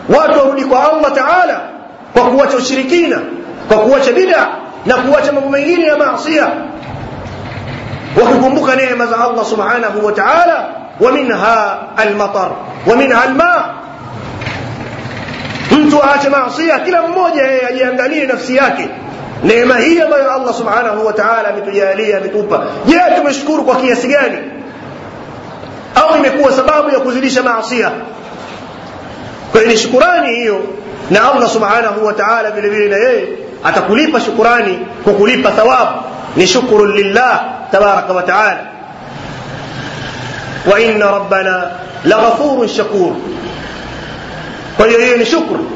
watu 0.09 0.39
warudi 0.39 0.65
kwa 0.65 0.93
Allah 0.93 1.13
Ta'ala 1.13 1.61
kwa 2.13 2.23
kuacha 2.23 2.57
ushirikina 2.57 3.19
kwa 3.69 3.77
kuacha 3.79 4.13
bid'a 4.13 4.49
na 4.87 4.95
kuacha 4.97 5.33
mambo 5.33 5.49
mengine 5.51 5.87
ya 5.87 5.97
maasiya 5.97 6.49
wakikumbuka 8.23 8.77
neema 8.77 9.07
za 9.07 9.17
Allah 9.25 9.45
subhanahu 9.45 10.07
wa 10.07 10.13
ta'ala 10.13 10.67
wa 11.01 11.13
minha 11.13 11.79
al-matar 11.97 12.51
wa 12.87 12.97
minha 12.97 13.23
al-ma 13.23 13.75
mtu 15.71 16.03
aache 16.05 16.29
maasiya 16.29 16.79
kila 16.81 17.03
mmoja 17.03 17.43
yeye 17.43 17.67
ajiangalie 17.67 18.27
nafsi 18.27 18.57
yake 18.57 18.89
neema 19.45 19.77
hii 19.79 20.01
ambayo 20.01 20.33
Allah 20.33 20.55
subhanahu 20.55 21.07
wa 21.07 21.13
ta'ala 21.13 21.49
ametujalia 21.49 22.19
ametupa 22.19 22.63
je 22.87 23.01
tumeshukuru 23.17 23.65
kwa 23.65 23.77
kiasi 23.77 24.09
gani 24.09 24.39
au 25.95 26.17
imekuwa 26.17 26.53
sababu 26.53 26.91
ya 26.91 27.01
kuzidisha 27.01 27.43
maasiya 27.43 27.91
kwa 29.53 29.61
hiyo 29.61 29.73
ni 29.73 29.79
shukurani 29.79 30.35
hiyo 30.35 30.61
na 31.11 31.33
Allah 31.33 31.49
subhanahu 31.51 32.07
wa 32.07 32.13
ta'ala 32.13 32.51
vile 32.51 32.69
vile 32.69 32.89
na 32.89 32.97
yeye 32.97 33.29
atakulipa 33.65 34.21
shukurani 34.21 34.79
kukulipa 35.05 35.51
thawabu 35.51 35.93
ni 36.37 36.47
shukuru 36.47 36.87
lillah 36.87 37.45
tabaraka 37.73 38.13
wa 38.13 38.23
taala 38.23 38.59
wa 40.73 40.81
inna 40.81 41.11
rabbana 41.11 41.71
laghafurun 42.05 42.69
shakur 42.69 43.13
kwa 44.77 44.87
hiyo 44.87 45.01
hiyo 45.01 45.17
ni 45.17 45.27
shukru 45.27 45.67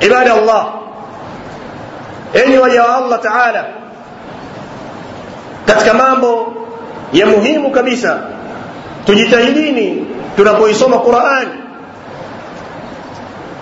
ibada 0.00 0.34
allah 0.34 0.66
enyi 2.34 2.58
waja 2.58 2.82
wa 2.84 2.96
allah 2.96 3.20
taala 3.20 3.64
katika 5.66 5.94
mambo 5.94 6.54
ya 7.12 7.26
muhimu 7.26 7.70
kabisa. 7.70 8.18
Tujitahidini 9.06 10.06
tunapoisoma 10.36 10.98
qurani 10.98 11.50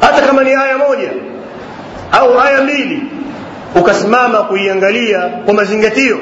hata 0.00 0.22
kama 0.26 0.44
ni 0.44 0.54
aya 0.54 0.78
moja 0.78 1.10
au 2.12 2.40
aya 2.40 2.62
mbili 2.62 3.02
ukasimama 3.74 4.38
kuiangalia 4.42 5.20
kwa 5.44 5.54
mazingatio. 5.54 6.18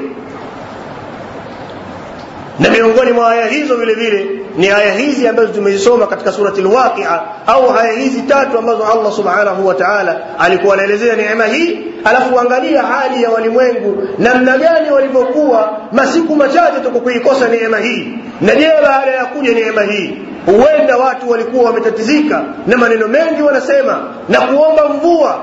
Na 2.59 2.71
miongoni 2.71 3.13
mwa 3.13 3.31
aya 3.33 3.47
hizo 3.47 3.77
vile 3.77 3.95
vile 3.95 4.38
ni 4.59 4.69
aya 4.71 4.93
hizi 4.93 5.29
ambazo 5.29 5.49
tumezisoma 5.49 6.07
katika 6.07 6.33
surati 6.33 6.61
lwaqia 6.61 7.21
au 7.47 7.79
aya 7.79 7.93
hizi 7.93 8.23
tatu 8.23 8.59
ambazo 8.59 8.85
allah 8.87 9.13
subhanahu 9.13 9.67
wa 9.67 9.75
taala 9.75 10.17
alikuwa 10.39 10.75
anaelezea 10.75 11.17
neema 11.17 11.45
hii 11.45 11.79
alafu 12.05 12.41
angalia 12.41 12.83
hali 12.83 13.23
ya 13.23 13.31
walimwengu 13.31 14.03
namna 14.19 14.59
gani 14.59 14.91
walivyokuwa 14.91 15.79
masiku 15.93 16.37
machache 16.37 16.81
tuko 16.85 17.01
kuikosa 17.01 17.49
neema 17.49 17.79
hii. 17.79 18.09
Na 18.41 18.55
je 18.55 18.69
baada 18.83 19.11
ya 19.11 19.25
kuja 19.25 19.53
neema 19.55 19.83
hii 19.83 20.19
huenda 20.47 20.97
watu 20.97 21.31
walikuwa 21.31 21.65
wametatizika 21.65 22.45
na 22.67 22.77
maneno 22.77 23.09
mengi 23.09 23.43
wanasema 23.43 24.01
na 24.29 24.41
kuomba 24.41 24.89
mvua 24.89 25.41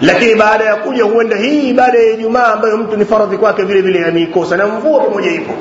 lakini 0.00 0.34
baada 0.34 0.64
ya 0.64 0.76
kuja 0.76 1.04
huenda 1.04 1.36
hii 1.36 1.68
ibada 1.70 1.98
ya 1.98 2.12
ijumaa 2.12 2.46
ambayo 2.52 2.76
mtu 2.76 2.96
ni 2.96 3.04
faradhi 3.04 3.36
kwake 3.38 3.62
vile 3.62 3.80
vile 3.80 4.04
ameikosa 4.04 4.56
na 4.56 4.66
mvua 4.66 5.00
pamoja 5.00 5.30
ipo. 5.30 5.52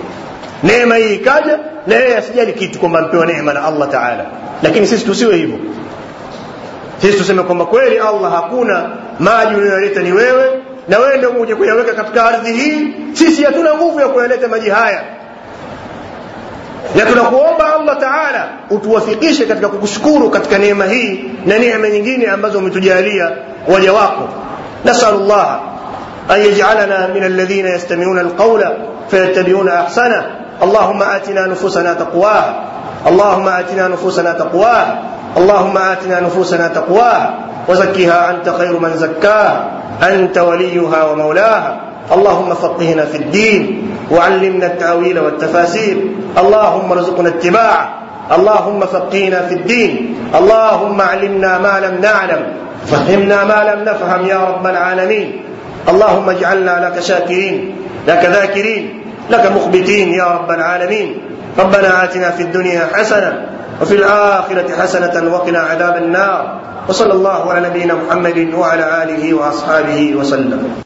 Neema 0.64 0.96
hii 0.96 1.16
ikaja 1.16 1.60
na 1.88 1.96
yeye 1.96 2.18
asijali 2.18 2.54
kitu 2.54 2.80
kwamba 2.80 3.00
ampewa 3.00 3.26
neema 3.26 3.54
na 3.54 3.64
allah 3.66 3.90
taala. 3.90 4.26
Lakini 4.64 4.88
sisi 4.88 5.06
tusiwe 5.06 5.36
hivyo. 5.36 5.58
Sisi 7.02 7.18
tuseme 7.18 7.44
kwamba 7.44 7.66
kweli 7.66 7.98
allah 8.00 8.32
hakuna 8.32 8.90
maji 9.20 9.56
unayoleta 9.56 10.02
ni 10.02 10.12
wewe 10.12 10.46
na 10.88 11.00
wewe 11.00 11.18
ndio 11.18 11.32
kuja 11.32 11.56
kuyaweka 11.56 11.94
katika 11.94 12.26
ardhi 12.26 12.54
hii. 12.54 12.88
Sisi 13.14 13.44
hatuna 13.44 13.74
nguvu 13.76 14.00
ya 14.00 14.08
kuyaleta 14.08 14.48
maji 14.48 14.70
haya 14.70 15.04
na 16.96 17.06
tunakuomba 17.06 17.76
allah 17.76 17.98
taala 18.00 18.48
utuwafikishe 18.70 19.46
katika 19.46 19.68
kukushukuru 19.68 20.30
katika 20.30 20.58
neema 20.58 20.86
hii 20.86 21.32
na 21.46 21.58
neema 21.60 21.90
nyingine 21.90 22.28
ambazo 22.28 22.58
umetujalia 22.60 23.32
waja 23.68 23.94
wako 23.94 24.30
nasalu 24.86 25.20
llaha 25.28 25.60
an 26.30 26.42
yajalana 26.42 27.08
min 27.14 27.24
alladhina 27.24 27.70
yastamiuna 27.70 28.22
alqaula 28.22 28.72
fayattabiuna 29.08 29.80
ahsana 29.80 30.24
اللهم 30.64 31.04
آتنا 31.04 31.46
نفوسنا 31.48 31.94
تقواها 31.94 32.64
اللهم 33.08 33.48
آتنا 33.48 33.88
نفوسنا 33.88 34.32
تقواها 34.34 35.00
اللهم 35.38 35.78
آتنا 35.78 36.20
نفوسنا 36.20 36.68
تقواها 36.68 37.34
وزكها 37.68 38.30
أنت 38.32 38.50
خير 38.50 38.80
من 38.80 38.92
زكاها 38.98 39.72
أنت 40.04 40.38
وليها 40.38 41.04
ومولاها 41.04 41.78
اللهم 42.12 42.54
فقهنا 42.54 43.06
في 43.06 43.18
الدين 43.18 43.92
وعلمنا 44.12 44.66
التأويل 44.66 45.20
والتفاسير. 45.20 45.98
اللهم 46.38 46.92
ارزقنا 46.92 47.30
اتباعه. 47.30 47.84
اللهم 48.32 48.80
فقهنا 48.80 49.40
في 49.48 49.54
الدين. 49.54 50.16
اللهم 50.36 51.02
علمنا 51.02 51.58
ما 51.58 51.80
لم 51.80 52.02
نعلم. 52.02 52.42
فهمنا 52.88 53.44
ما 53.44 53.74
لم 53.74 53.84
نفهم 53.84 54.26
يا 54.26 54.38
رب 54.38 54.68
العالمين. 54.68 55.44
اللهم 55.90 56.30
اجعلنا 56.30 56.90
لك 56.90 57.00
شاكرين 57.00 57.76
لك 58.08 58.26
ذاكرين 58.26 59.02
لك 59.30 59.52
مخبتين 59.52 60.14
يا 60.14 60.26
رب 60.26 60.52
العالمين. 60.52 61.22
ربنا 61.60 62.04
آتنا 62.04 62.32
في 62.32 62.44
الدنيا 62.44 62.90
حسنة 62.94 63.46
وفي 63.82 63.96
الآخرة 63.96 64.82
حسنة 64.82 65.34
وقنا 65.34 65.60
عذاب 65.60 65.98
النار. 65.98 66.60
وصلى 66.90 67.14
الله 67.14 67.54
على 67.54 67.70
نبينا 67.70 67.94
محمد 67.94 68.54
وعلى 68.54 69.04
آله 69.04 69.34
وأصحابه 69.34 70.14
وسلم. 70.16 70.76